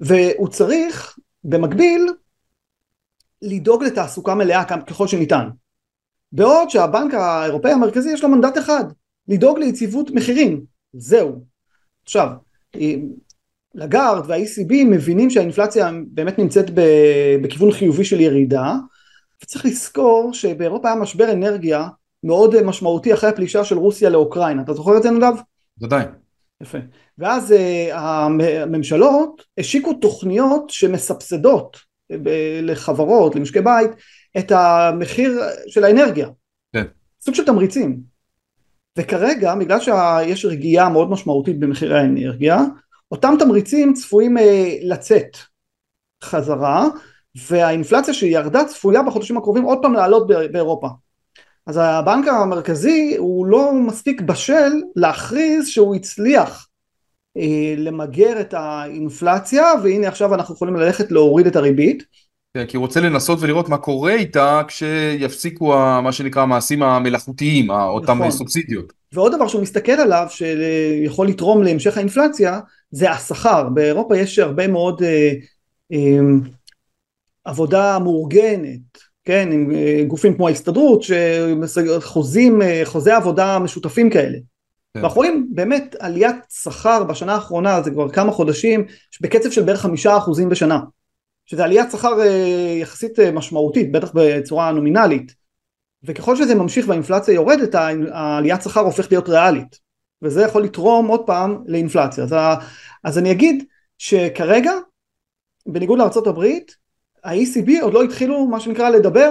והוא 0.00 0.48
צריך 0.48 1.18
במקביל 1.44 2.06
לדאוג 3.42 3.84
לתעסוקה 3.84 4.34
מלאה 4.34 4.64
ככל 4.64 5.06
שניתן. 5.06 5.48
בעוד 6.32 6.70
שהבנק 6.70 7.14
האירופאי 7.14 7.72
המרכזי 7.72 8.12
יש 8.12 8.22
לו 8.22 8.28
מנדט 8.28 8.58
אחד, 8.58 8.84
לדאוג 9.28 9.58
ליציבות 9.58 10.10
מחירים, 10.10 10.64
זהו. 10.92 11.44
עכשיו, 12.04 12.28
לגארד 13.74 14.30
וה-ECB 14.30 14.72
מבינים 14.90 15.30
שהאינפלציה 15.30 15.90
באמת 16.06 16.38
נמצאת 16.38 16.66
בכיוון 17.42 17.72
חיובי 17.72 18.04
של 18.04 18.20
ירידה 18.20 18.74
וצריך 19.42 19.64
לזכור 19.64 20.30
שבאירופה 20.32 20.88
היה 20.88 21.00
משבר 21.00 21.32
אנרגיה 21.32 21.88
מאוד 22.24 22.62
משמעותי 22.62 23.14
אחרי 23.14 23.30
הפלישה 23.30 23.64
של 23.64 23.78
רוסיה 23.78 24.10
לאוקראינה 24.10 24.62
אתה 24.62 24.74
זוכר 24.74 24.96
את 24.96 25.02
זה 25.02 25.10
נדב? 25.10 25.32
ודאי. 25.82 26.04
יפה. 26.62 26.78
ואז 27.18 27.52
uh, 27.52 27.94
הממשלות 27.94 29.42
השיקו 29.58 29.92
תוכניות 29.94 30.70
שמסבסדות 30.70 31.76
uh, 32.12 32.16
לחברות, 32.62 33.36
למשקי 33.36 33.60
בית, 33.60 33.90
את 34.38 34.52
המחיר 34.52 35.40
של 35.66 35.84
האנרגיה. 35.84 36.28
כן. 36.72 36.84
סוג 37.20 37.34
של 37.34 37.44
תמריצים. 37.44 38.00
וכרגע, 38.98 39.54
בגלל 39.54 39.78
שיש 39.80 40.44
רגיעה 40.44 40.88
מאוד 40.88 41.10
משמעותית 41.10 41.60
במחירי 41.60 41.98
האנרגיה, 41.98 42.58
אותם 43.10 43.34
תמריצים 43.38 43.94
צפויים 43.94 44.38
אה, 44.38 44.76
לצאת 44.82 45.36
חזרה 46.24 46.88
והאינפלציה 47.48 48.14
שירדה 48.14 48.64
צפויה 48.64 49.02
בחודשים 49.02 49.36
הקרובים 49.36 49.64
עוד 49.64 49.78
פעם 49.82 49.92
לעלות 49.92 50.26
באירופה. 50.26 50.88
אז 51.66 51.80
הבנק 51.82 52.28
המרכזי 52.28 53.14
הוא 53.18 53.46
לא 53.46 53.72
מספיק 53.74 54.20
בשל 54.20 54.72
להכריז 54.96 55.68
שהוא 55.68 55.94
הצליח 55.94 56.68
אה, 57.36 57.74
למגר 57.76 58.40
את 58.40 58.54
האינפלציה 58.54 59.64
והנה 59.82 60.08
עכשיו 60.08 60.34
אנחנו 60.34 60.54
יכולים 60.54 60.76
ללכת 60.76 61.12
להוריד 61.12 61.46
את 61.46 61.56
הריבית. 61.56 62.04
כן, 62.54 62.66
כי 62.66 62.76
הוא 62.76 62.86
רוצה 62.86 63.00
לנסות 63.00 63.38
ולראות 63.42 63.68
מה 63.68 63.78
קורה 63.78 64.12
איתה 64.12 64.62
כשיפסיקו 64.68 65.66
מה 66.02 66.12
שנקרא 66.12 66.42
המעשים 66.42 66.82
המלאכותיים, 66.82 67.70
אותם 67.70 68.18
נכון. 68.18 68.30
סובסידיות. 68.30 68.92
ועוד 69.12 69.34
דבר 69.34 69.48
שהוא 69.48 69.62
מסתכל 69.62 69.92
עליו 69.92 70.26
שיכול 70.30 71.28
לתרום 71.28 71.62
להמשך 71.62 71.96
האינפלציה 71.96 72.60
זה 72.90 73.10
השכר, 73.10 73.68
באירופה 73.68 74.16
יש 74.16 74.38
הרבה 74.38 74.68
מאוד 74.68 75.02
אה, 75.02 75.32
אה, 75.92 76.18
עבודה 77.46 77.98
מאורגנת, 77.98 78.98
כן, 79.24 79.52
עם 79.52 79.70
אה, 79.70 80.04
גופים 80.06 80.36
כמו 80.36 80.48
ההסתדרות, 80.48 81.02
שחוזים, 81.02 82.62
אה, 82.62 82.80
חוזי 82.84 83.10
עבודה 83.10 83.58
משותפים 83.58 84.10
כאלה. 84.10 84.38
כן. 84.94 85.00
ואנחנו 85.00 85.16
רואים 85.16 85.48
באמת 85.50 85.96
עליית 85.98 86.36
שכר 86.50 87.04
בשנה 87.04 87.34
האחרונה, 87.34 87.82
זה 87.82 87.90
כבר 87.90 88.08
כמה 88.08 88.32
חודשים, 88.32 88.84
בקצב 89.20 89.50
של 89.50 89.62
בערך 89.62 89.80
חמישה 89.80 90.16
אחוזים 90.16 90.48
בשנה. 90.48 90.80
שזה 91.46 91.64
עליית 91.64 91.90
שכר 91.90 92.20
אה, 92.20 92.76
יחסית 92.80 93.18
משמעותית, 93.20 93.92
בטח 93.92 94.10
בצורה 94.14 94.72
נומינלית. 94.72 95.34
וככל 96.04 96.36
שזה 96.36 96.54
ממשיך 96.54 96.88
והאינפלציה 96.88 97.34
יורדת, 97.34 97.74
העליית 98.12 98.62
שכר 98.62 98.80
הופכת 98.80 99.10
להיות 99.10 99.28
ריאלית. 99.28 99.78
וזה 100.22 100.42
יכול 100.42 100.64
לתרום 100.64 101.06
עוד 101.06 101.26
פעם 101.26 101.64
לאינפלציה. 101.66 102.24
אז, 102.24 102.34
אז 103.04 103.18
אני 103.18 103.30
אגיד 103.30 103.64
שכרגע, 103.98 104.72
בניגוד 105.66 105.98
לארה"ב, 105.98 106.46
ה-ECB 107.26 107.82
עוד 107.82 107.94
לא 107.94 108.02
התחילו 108.02 108.46
מה 108.46 108.60
שנקרא 108.60 108.90
לדבר 108.90 109.30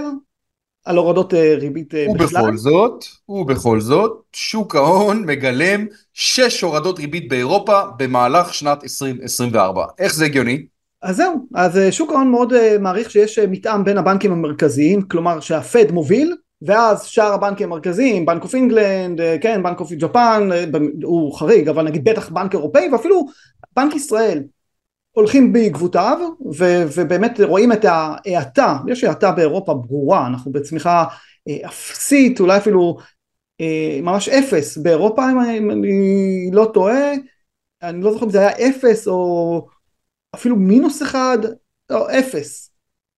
על 0.85 0.97
הורדות 0.97 1.33
אה, 1.33 1.55
ריבית 1.57 1.95
אה, 1.95 2.05
בכלל. 2.15 2.41
ובכל 2.41 2.57
זאת, 2.57 3.05
ובכל 3.29 3.79
זאת, 3.79 4.23
שוק 4.33 4.75
ההון 4.75 5.25
מגלם 5.25 5.85
6 6.13 6.61
הורדות 6.61 6.99
ריבית 6.99 7.29
באירופה 7.29 7.81
במהלך 7.97 8.53
שנת 8.53 8.83
2024. 8.83 9.85
איך 9.99 10.13
זה 10.13 10.25
הגיוני? 10.25 10.65
אז 11.01 11.15
זהו, 11.15 11.47
אז 11.55 11.77
אה, 11.77 11.91
שוק 11.91 12.11
ההון 12.11 12.31
מאוד 12.31 12.77
מעריך 12.77 13.11
שיש 13.11 13.39
מתאם 13.39 13.83
בין 13.83 13.97
הבנקים 13.97 14.31
המרכזיים, 14.31 15.01
כלומר 15.01 15.39
שהפד 15.39 15.91
מוביל 15.91 16.35
ואז 16.61 17.05
שאר 17.05 17.33
הבנקים 17.33 17.71
המרכזיים, 17.71 18.25
Bank 18.25 18.43
of 18.43 18.55
England, 18.55 19.21
כן, 19.41 19.63
Bank 19.63 19.79
of 19.79 19.91
Japan, 19.91 20.49
הוא 21.03 21.37
חריג, 21.37 21.69
אבל 21.69 21.83
נגיד 21.83 22.03
בטח 22.03 22.29
בנק 22.29 22.53
אירופאי, 22.53 22.89
ואפילו 22.91 23.25
בנק 23.75 23.95
ישראל, 23.95 24.43
הולכים 25.15 25.53
בעקבותיו, 25.53 26.17
ו- 26.57 26.83
ובאמת 26.95 27.39
רואים 27.43 27.71
את 27.71 27.85
ההאטה, 27.85 28.77
יש 28.87 29.03
האטה 29.03 29.31
באירופה 29.31 29.73
ברורה, 29.73 30.27
אנחנו 30.27 30.51
בצמיחה 30.51 31.05
אפסית, 31.65 32.39
אולי 32.39 32.57
אפילו 32.57 32.97
ממש 34.01 34.29
אפס 34.29 34.77
באירופה, 34.77 35.29
אם 35.57 35.71
אני 35.71 36.49
לא 36.53 36.71
טועה, 36.73 37.11
אני 37.83 38.01
לא 38.01 38.11
זוכר 38.11 38.25
אם 38.25 38.31
זה 38.31 38.39
היה 38.39 38.49
אפס 38.49 39.07
או 39.07 39.67
אפילו 40.35 40.55
מינוס 40.55 41.01
אחד, 41.01 41.37
לא, 41.89 42.19
אפס. 42.19 42.71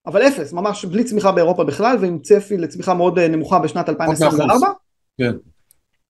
אבל 0.06 0.22
אפס, 0.28 0.54
ממש 0.54 0.86
בלי 0.86 1.04
צמיחה 1.04 1.32
באירופה 1.32 1.64
בכלל, 1.64 1.98
ועם 2.02 2.20
צפי 2.20 2.58
לצמיחה 2.58 2.94
מאוד 2.94 3.20
אה, 3.20 3.28
נמוכה 3.28 3.60
בשנת 3.60 3.90
2024. 3.90 4.68
כן. 5.18 5.32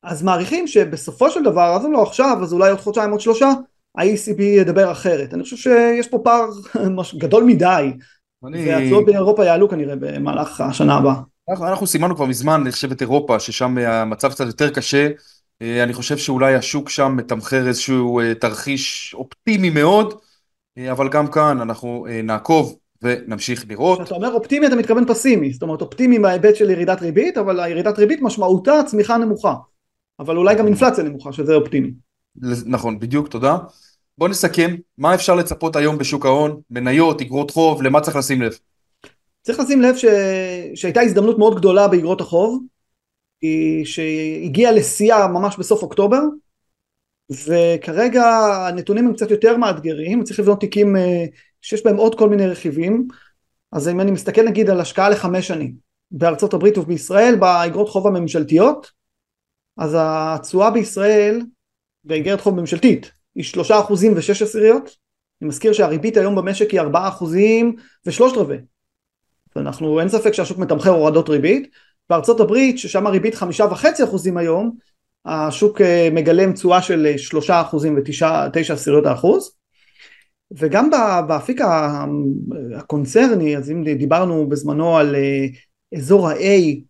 אז 0.03 0.23
מעריכים 0.23 0.67
שבסופו 0.67 1.29
של 1.29 1.43
דבר, 1.43 1.75
אז 1.75 1.85
לא 1.91 2.03
עכשיו, 2.03 2.37
אז 2.41 2.53
אולי 2.53 2.69
עוד 2.69 2.79
חודשיים, 2.79 3.11
עוד 3.11 3.19
שלושה, 3.19 3.51
ה-ECB 3.97 4.41
ידבר 4.41 4.91
אחרת. 4.91 5.33
אני 5.33 5.43
חושב 5.43 5.57
שיש 5.57 6.07
פה 6.07 6.19
פער 6.23 6.45
גדול 7.17 7.43
מדי, 7.43 7.91
אני... 8.45 8.69
והתשואות 8.69 9.05
באירופה 9.05 9.45
יעלו 9.45 9.69
כנראה 9.69 9.95
במהלך 9.95 10.61
השנה 10.61 10.97
הבאה. 10.97 11.15
אנחנו, 11.49 11.67
אנחנו 11.67 11.87
סימנו 11.87 12.15
כבר 12.15 12.25
מזמן 12.25 12.63
לחשב 12.67 12.91
את 12.91 13.01
אירופה, 13.01 13.39
ששם 13.39 13.77
המצב 13.77 14.31
קצת 14.31 14.45
יותר 14.45 14.69
קשה. 14.69 15.09
אה, 15.61 15.83
אני 15.83 15.93
חושב 15.93 16.17
שאולי 16.17 16.55
השוק 16.55 16.89
שם 16.89 17.13
מתמחר 17.17 17.67
איזשהו 17.67 18.19
אה, 18.19 18.33
תרחיש 18.33 19.13
אופטימי 19.13 19.69
מאוד, 19.69 20.13
אבל 20.91 21.09
גם 21.09 21.27
כאן 21.27 21.61
אנחנו 21.61 22.07
נעקוב 22.23 22.77
ונמשיך 23.01 23.65
לראות. 23.69 24.01
כשאתה 24.01 24.15
אומר 24.15 24.33
אופטימי 24.33 24.67
אתה 24.67 24.75
מתכוון 24.75 25.05
פסימי, 25.07 25.53
זאת 25.53 25.61
אומרת 25.61 25.81
אופטימי 25.81 26.19
בהיבט 26.19 26.55
של 26.55 26.69
ירידת 26.69 27.01
ריבית, 27.01 27.37
אבל 27.37 27.59
הירידת 27.59 27.99
ריבית 27.99 28.21
משמעותה 28.21 28.73
צמיחה 28.85 29.17
נמוכה, 29.17 29.53
אבל 30.19 30.37
אולי 30.37 30.55
גם 30.55 30.67
אינפלציה 30.67 31.03
נמוכה, 31.03 31.33
שזה 31.33 31.55
אופטימי. 31.55 31.91
נכון, 32.65 32.99
בדיוק, 32.99 33.27
תודה. 33.27 33.57
בוא 34.17 34.29
נסכם, 34.29 34.75
מה 34.97 35.15
אפשר 35.15 35.35
לצפות 35.35 35.75
היום 35.75 35.97
בשוק 35.97 36.25
ההון, 36.25 36.61
מניות, 36.69 37.21
אגרות 37.21 37.51
חוב, 37.51 37.81
למה 37.83 38.01
צריך 38.01 38.17
לשים 38.17 38.41
לב? 38.41 38.57
צריך 39.41 39.59
לשים 39.59 39.81
לב 39.81 39.95
ש... 39.95 40.05
שהייתה 40.75 41.01
הזדמנות 41.01 41.37
מאוד 41.39 41.57
גדולה 41.57 41.87
באגרות 41.87 42.21
החוב, 42.21 42.63
שהגיעה 43.83 44.71
לשיאה 44.71 45.27
ממש 45.27 45.57
בסוף 45.57 45.83
אוקטובר, 45.83 46.19
וכרגע 47.31 48.23
הנתונים 48.67 49.07
הם 49.07 49.13
קצת 49.13 49.31
יותר 49.31 49.57
מאתגרים, 49.57 50.23
צריך 50.23 50.39
לבנות 50.39 50.59
תיקים 50.59 50.95
אה, 50.95 51.25
שיש 51.61 51.83
בהם 51.83 51.97
עוד 51.97 52.15
כל 52.15 52.29
מיני 52.29 52.47
רכיבים, 52.47 53.07
אז 53.71 53.89
אם 53.89 54.01
אני 54.01 54.11
מסתכל 54.11 54.41
נגיד 54.43 54.69
על 54.69 54.81
השקעה 54.81 55.09
לחמש 55.09 55.47
שנים 55.47 55.75
בארצות 56.11 56.53
הברית 56.53 56.77
ובישראל 56.77 57.35
באגרות 57.35 57.89
חוב 57.89 58.07
הממשלתיות, 58.07 58.91
אז 59.77 59.95
התשואה 59.99 60.71
בישראל 60.71 61.41
באגרת 62.03 62.41
חוב 62.41 62.59
ממשלתית 62.59 63.16
היא 63.37 63.43
שלושה 63.43 63.79
אחוזים 63.79 64.13
ושש 64.15 64.41
עשיריות, 64.41 64.95
אני 65.41 65.47
מזכיר 65.47 65.73
שהריבית 65.73 66.17
היום 66.17 66.35
במשק 66.35 66.71
היא 66.71 66.79
ארבעה 66.79 67.07
אחוזים 67.07 67.75
ושלושת 68.05 68.37
רבעי, 68.37 68.57
ואנחנו 69.55 69.99
אין 69.99 70.09
ספק 70.09 70.31
שהשוק 70.31 70.57
מתמחר 70.57 70.89
הורדות 70.89 71.29
ריבית, 71.29 71.67
בארצות 72.09 72.39
הברית 72.39 72.79
ששם 72.79 73.07
הריבית 73.07 73.35
חמישה 73.35 73.65
וחצי 73.71 74.03
אחוזים 74.03 74.37
היום, 74.37 74.75
השוק 75.25 75.81
אה, 75.81 76.09
מגלם 76.11 76.53
תשואה 76.53 76.81
של 76.81 77.13
שלושה 77.17 77.61
אחוזים 77.61 77.95
ותשע 77.97 78.47
עשיריות 78.73 79.05
האחוז, 79.05 79.51
וגם 80.51 80.89
באפיק 81.27 81.61
הקונצרני, 82.75 83.57
אז 83.57 83.71
אם 83.71 83.83
דיברנו 83.83 84.49
בזמנו 84.49 84.97
על 84.97 85.15
אה, 85.15 85.45
אזור 85.97 86.29
ה-A 86.29 86.81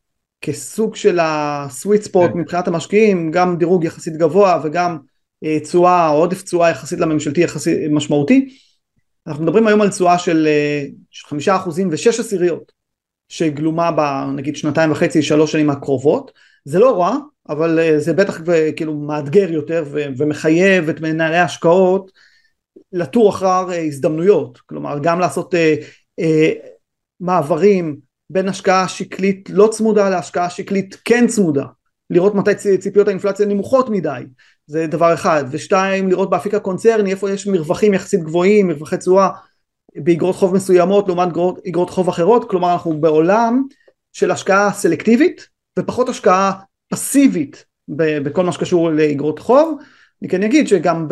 כסוג 0.41 0.95
של 0.95 1.19
הסוויט 1.21 2.01
ספוט 2.01 2.31
כן. 2.31 2.38
מבחינת 2.38 2.67
המשקיעים, 2.67 3.31
גם 3.31 3.57
דירוג 3.57 3.83
יחסית 3.83 4.17
גבוה 4.17 4.62
וגם 4.63 4.97
אה, 5.43 5.60
תשואה, 5.60 6.08
עודף 6.08 6.41
תשואה 6.41 6.69
יחסית 6.69 7.00
לממשלתי 7.00 7.41
יחסית 7.41 7.78
משמעותי, 7.91 8.58
אנחנו 9.28 9.43
מדברים 9.43 9.67
היום 9.67 9.82
על 9.82 9.89
תשואה 9.89 10.19
של 10.19 10.47
אה, 10.47 10.86
חמישה 11.28 11.56
אחוזים 11.56 11.89
ושש 11.91 12.19
עשיריות 12.19 12.71
שגלומה 13.30 13.91
בנגיד 13.91 14.56
שנתיים 14.56 14.91
וחצי 14.91 15.21
שלוש 15.21 15.52
שנים 15.52 15.69
הקרובות, 15.69 16.32
זה 16.65 16.80
לא 16.80 17.02
רע, 17.02 17.17
אבל 17.50 17.80
זה 17.97 18.13
בטח 18.13 18.41
כאילו 18.76 18.93
מאתגר 18.93 19.52
יותר 19.52 19.84
ומחייב 19.93 20.89
את 20.89 21.02
מנהלי 21.02 21.38
ההשקעות 21.38 22.12
לטור 22.91 23.30
אחר 23.30 23.71
אה, 23.71 23.82
הזדמנויות, 23.82 24.58
כלומר 24.58 25.00
גם 25.02 25.19
לעשות 25.19 25.56
אה, 25.56 25.76
אה, 26.19 26.52
מעברים 27.19 28.00
בין 28.30 28.50
השקעה 28.50 28.88
שקלית 28.88 29.50
לא 29.50 29.69
צמודה 29.71 30.10
להשקעה 30.10 30.50
שקלית 30.50 30.97
כן 31.06 31.28
צמודה, 31.28 31.65
לראות 32.10 32.36
מתי 32.36 32.56
ציפיות 32.80 33.08
האינפלציה 33.08 33.45
נמוכות 33.45 33.89
מדי, 33.89 34.21
זה 34.67 34.88
דבר 34.88 35.13
אחד, 35.13 35.43
ושתיים 35.51 36.10
לראות 36.10 36.30
באפיק 36.30 36.53
הקונצרני 36.53 37.12
איפה 37.12 37.32
יש 37.32 37.47
מרווחים 37.47 37.93
יחסית 37.93 38.23
גבוהים, 38.23 38.67
מרווחי 38.67 38.97
תשואה 38.97 39.30
באגרות 39.95 40.36
חוב 40.36 40.56
מסוימות 40.56 41.08
לעומת 41.08 41.27
אגרות 41.67 41.89
חוב 41.89 42.10
אחרות, 42.10 42.49
כלומר 42.49 42.73
אנחנו 42.73 43.01
בעולם 43.01 43.63
של 44.13 44.32
השקעה 44.32 44.73
סלקטיבית 44.73 45.47
ופחות 45.80 46.10
השקעה 46.10 46.51
פסיבית 46.89 47.65
בכל 47.89 48.43
מה 48.43 48.51
שקשור 48.51 48.89
לאגרות 48.89 49.39
חוב. 49.39 49.80
אני 50.21 50.30
כן 50.30 50.43
אגיד 50.43 50.67
שגם 50.67 51.08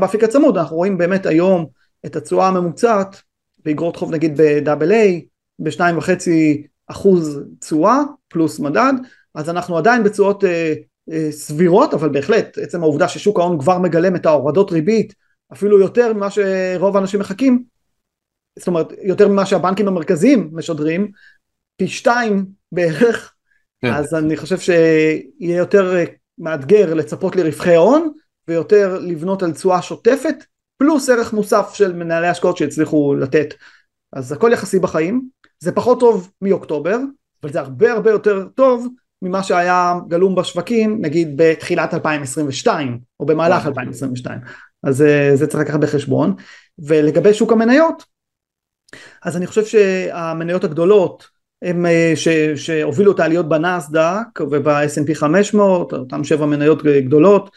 באפיק 0.00 0.24
הצמוד 0.24 0.58
אנחנו 0.58 0.76
רואים 0.76 0.98
באמת 0.98 1.26
היום 1.26 1.66
את 2.06 2.16
התשואה 2.16 2.48
הממוצעת 2.48 3.22
באגרות 3.64 3.96
חוב 3.96 4.12
נגיד 4.12 4.40
ב-AA 4.40 5.20
בשניים 5.58 5.98
וחצי 5.98 6.66
אחוז 6.86 7.40
תשואה 7.60 7.98
פלוס 8.28 8.60
מדד. 8.60 8.92
אז 9.34 9.50
אנחנו 9.50 9.78
עדיין 9.78 10.02
בתשואות 10.02 10.44
אה, 10.44 10.74
סבירות 11.30 11.94
אבל 11.94 12.08
בהחלט 12.08 12.58
עצם 12.58 12.82
העובדה 12.82 13.08
ששוק 13.08 13.38
ההון 13.38 13.58
כבר 13.58 13.78
מגלם 13.78 14.16
את 14.16 14.26
ההורדות 14.26 14.72
ריבית 14.72 15.14
אפילו 15.52 15.80
יותר 15.80 16.12
ממה 16.12 16.28
שרוב 16.30 16.96
האנשים 16.96 17.20
מחכים 17.20 17.64
זאת 18.58 18.68
אומרת 18.68 18.92
יותר 19.02 19.28
ממה 19.28 19.46
שהבנקים 19.46 19.88
המרכזיים 19.88 20.50
משדרים 20.52 21.10
פי 21.76 21.88
שתיים 21.88 22.46
בערך 22.72 23.34
כן. 23.82 23.92
אז 23.92 24.14
אני 24.14 24.36
חושב 24.36 24.58
שיהיה 24.58 25.56
יותר 25.56 25.96
אה, 25.96 26.04
מאתגר 26.38 26.94
לצפות 26.94 27.36
לרווחי 27.36 27.76
הון 27.76 28.12
ויותר 28.48 28.98
לבנות 28.98 29.42
על 29.42 29.52
תשואה 29.52 29.82
שוטפת, 29.82 30.34
פלוס 30.78 31.08
ערך 31.08 31.32
מוסף 31.32 31.70
של 31.74 31.92
מנהלי 31.92 32.28
השקעות 32.28 32.56
שהצליחו 32.56 33.14
לתת. 33.14 33.54
אז 34.12 34.32
הכל 34.32 34.50
יחסי 34.52 34.78
בחיים, 34.78 35.28
זה 35.58 35.72
פחות 35.72 36.00
טוב 36.00 36.30
מאוקטובר, 36.42 36.98
אבל 37.42 37.52
זה 37.52 37.60
הרבה 37.60 37.92
הרבה 37.92 38.10
יותר 38.10 38.48
טוב 38.54 38.88
ממה 39.24 39.42
שהיה 39.42 39.94
גלום 40.08 40.34
בשווקים, 40.34 40.98
נגיד 41.00 41.32
בתחילת 41.36 41.94
2022, 41.94 42.98
או 43.20 43.26
במהלך 43.26 43.66
2022. 43.66 44.38
אז 44.82 45.02
אה, 45.02 45.30
זה 45.34 45.46
צריך 45.46 45.62
לקחת 45.62 45.80
בחשבון. 45.80 46.34
ולגבי 46.78 47.34
שוק 47.34 47.52
המניות, 47.52 48.04
אז 49.22 49.36
אני 49.36 49.46
חושב 49.46 49.64
שהמניות 49.64 50.64
הגדולות, 50.64 51.28
הם 51.62 51.86
אה, 51.86 52.12
ש, 52.16 52.28
שהובילו 52.56 53.12
את 53.12 53.20
העליות 53.20 53.48
בנסדק 53.48 54.40
וב-S&P 54.50 55.14
500, 55.14 55.92
אותן 55.92 56.24
שבע 56.24 56.46
מניות 56.46 56.82
גדולות, 56.84 57.50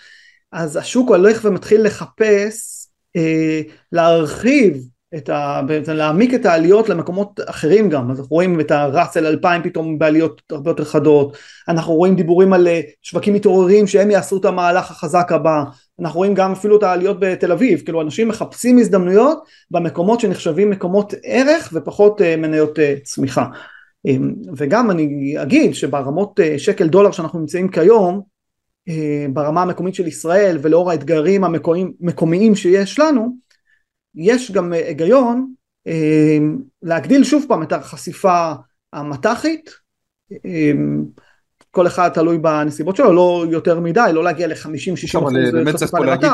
אז 0.52 0.76
השוק 0.76 1.10
הולך 1.10 1.40
ומתחיל 1.44 1.82
לחפש 1.82 2.88
אה, 3.16 3.62
להרחיב 3.92 4.88
את 5.16 5.30
ה... 5.30 5.62
להעמיק 5.88 6.34
את 6.34 6.46
העליות 6.46 6.90
למקומות 6.90 7.40
אחרים 7.46 7.90
גם, 7.90 8.12
אז 8.12 8.20
אנחנו 8.20 8.36
רואים 8.36 8.60
את 8.60 8.72
הראסל 8.72 9.26
2000 9.26 9.64
פתאום 9.64 10.00
בעליות 10.00 10.42
הרבה 10.52 10.72
יותר 10.72 10.86
חדות, 10.86 11.38
אנחנו 11.68 11.94
רואים 11.94 12.16
דיבורים 12.16 12.54
על 12.54 12.68
אה, 12.68 12.82
שווקים 13.02 13.34
מתעוררים 13.34 13.88
שהם 13.88 14.12
יעשו 14.12 14.38
את 14.38 14.46
המהלך 14.46 14.92
החזק 14.92 15.32
הבא, 15.32 15.64
אנחנו 16.00 16.18
רואים 16.18 16.34
גם 16.34 16.52
אפילו 16.52 16.78
את 16.78 16.84
העליות 16.84 17.18
בתל 17.20 17.52
אביב, 17.52 17.82
כאילו 17.82 18.02
אנשים 18.02 18.28
מחפשים 18.28 18.78
הזדמנויות 18.78 19.44
במקומות 19.72 20.20
שנחשבים 20.20 20.70
מקומות 20.70 21.14
ערך 21.24 21.70
ופחות 21.74 22.22
אה, 22.22 22.36
מניות 22.36 22.80
אה, 22.80 22.96
צמיחה. 23.04 23.46
אה, 24.08 24.16
וגם 24.58 24.92
אני 24.92 25.36
אגיד 25.42 25.76
שברמות 25.76 26.40
שקל 26.58 26.88
דולר 26.88 27.12
שאנחנו 27.12 27.40
נמצאים 27.40 27.68
כיום, 27.68 28.38
ברמה 29.34 29.62
המקומית 29.62 29.96
של 29.96 30.08
ישראל 30.08 30.58
ולאור 30.62 30.92
האתגרים 30.92 31.44
המקומיים 31.44 32.56
שיש 32.56 33.00
לנו, 33.00 33.36
יש 34.18 34.52
גם 34.52 34.74
היגיון 34.74 35.54
אה, 35.88 36.38
להגדיל 36.84 37.24
שוב 37.24 37.46
פעם 37.48 37.64
את 37.64 37.72
החשיפה 37.72 38.54
המט"חית, 38.94 39.70
אה, 40.46 40.72
כל 41.72 41.88
אחד 41.88 42.10
תלוי 42.10 42.38
בנסיבות 42.38 42.96
שלו, 42.96 43.14
לא 43.14 43.46
יותר 43.52 43.80
מדי, 43.80 44.10
לא 44.14 44.24
להגיע 44.24 44.48
ל-50-60 44.48 45.20
אחוז 45.20 45.34
באמת 45.54 45.76
צריך 45.76 45.92
פה 45.92 46.06
להגיד 46.06 46.30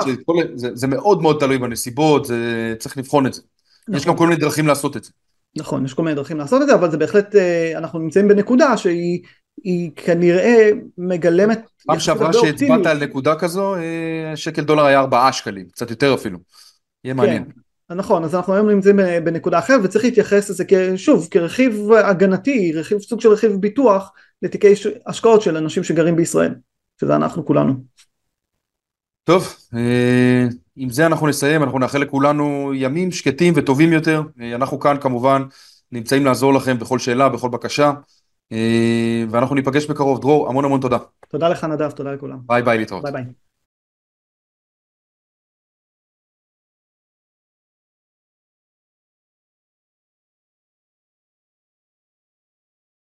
שזה 0.58 0.88
מאוד 0.88 1.22
מאוד 1.22 1.38
תלוי 1.39 1.58
בנסיבות, 1.58 2.26
זה, 2.26 2.74
צריך 2.80 2.98
לבחון 2.98 3.28
את 3.28 3.34
זה. 3.34 3.41
נכון. 3.88 3.96
יש 3.96 4.06
גם 4.06 4.17
כל 4.17 4.28
מיני 4.28 4.39
דרכים 4.39 4.67
לעשות 4.67 4.98
את 4.98 5.04
זה. 5.04 5.12
נכון, 5.58 5.86
יש 5.86 5.93
כל 5.93 6.04
מיני 6.04 6.15
דרכים 6.15 6.38
לעשות 6.38 6.62
את 6.62 6.67
זה, 6.67 6.76
אבל 6.76 6.91
זה 6.91 6.98
בהחלט, 6.98 7.36
אנחנו 7.76 8.00
נמצאים 8.00 8.28
בנקודה 8.28 8.78
שהיא 8.78 9.24
היא 9.63 9.91
כנראה 9.96 10.69
מגלמת... 10.98 11.62
פעם 11.86 12.00
שעברה 12.00 12.34
שהצבעת 12.34 12.86
על 12.86 13.04
נקודה 13.04 13.36
כזו, 13.36 13.76
אה, 13.76 14.32
שקל 14.36 14.62
דולר 14.62 14.86
היה 14.86 15.00
4 15.00 15.32
שקלים, 15.32 15.65
קצת 15.69 15.89
יותר 15.89 16.13
אפילו. 16.13 16.39
יהיה 17.04 17.15
כן. 17.15 17.43
נכון, 17.95 18.23
אז 18.23 18.36
אנחנו 18.36 18.53
היום 18.53 18.69
נמצאים 18.69 18.99
בנקודה 19.23 19.60
אחרת 19.60 19.82
וצריך 19.84 20.06
להתייחס 20.06 20.49
לזה 20.49 20.63
שוב 20.97 21.27
כרכיב 21.32 21.91
הגנתי, 21.91 22.73
רכיב, 22.75 22.99
סוג 22.99 23.21
של 23.21 23.29
רכיב 23.29 23.51
ביטוח 23.51 24.12
לתיקי 24.41 24.73
השקעות 25.08 25.41
של 25.41 25.58
אנשים 25.58 25.84
שגרים 25.84 26.15
בישראל, 26.15 26.56
שזה 27.01 27.15
אנחנו 27.15 27.45
כולנו. 27.45 27.73
טוב, 29.23 29.56
אה, 29.75 30.47
עם 30.75 30.89
זה 30.89 31.06
אנחנו 31.06 31.27
נסיים, 31.27 31.63
אנחנו 31.63 31.79
נאחל 31.79 31.97
לכולנו 31.97 32.71
ימים 32.75 33.12
שקטים 33.12 33.53
וטובים 33.58 33.93
יותר, 33.93 34.21
אה, 34.41 34.56
אנחנו 34.56 34.79
כאן 34.79 34.97
כמובן 35.01 35.43
נמצאים 35.91 36.25
לעזור 36.25 36.53
לכם 36.53 36.79
בכל 36.79 36.99
שאלה, 36.99 37.29
בכל 37.29 37.49
בקשה, 37.49 37.91
אה, 38.51 39.23
ואנחנו 39.29 39.56
ניפגש 39.56 39.86
בקרוב. 39.86 40.21
דרור, 40.21 40.49
המון 40.49 40.65
המון 40.65 40.82
תודה. 40.82 40.97
תודה 41.27 41.49
לך 41.49 41.63
נדב, 41.63 41.91
תודה 41.91 42.13
לכולם. 42.13 42.38
ביי 42.45 42.62
ביי, 42.62 42.77
להתראות. 42.77 43.03
ביי 43.03 43.12
ביי. 43.12 43.23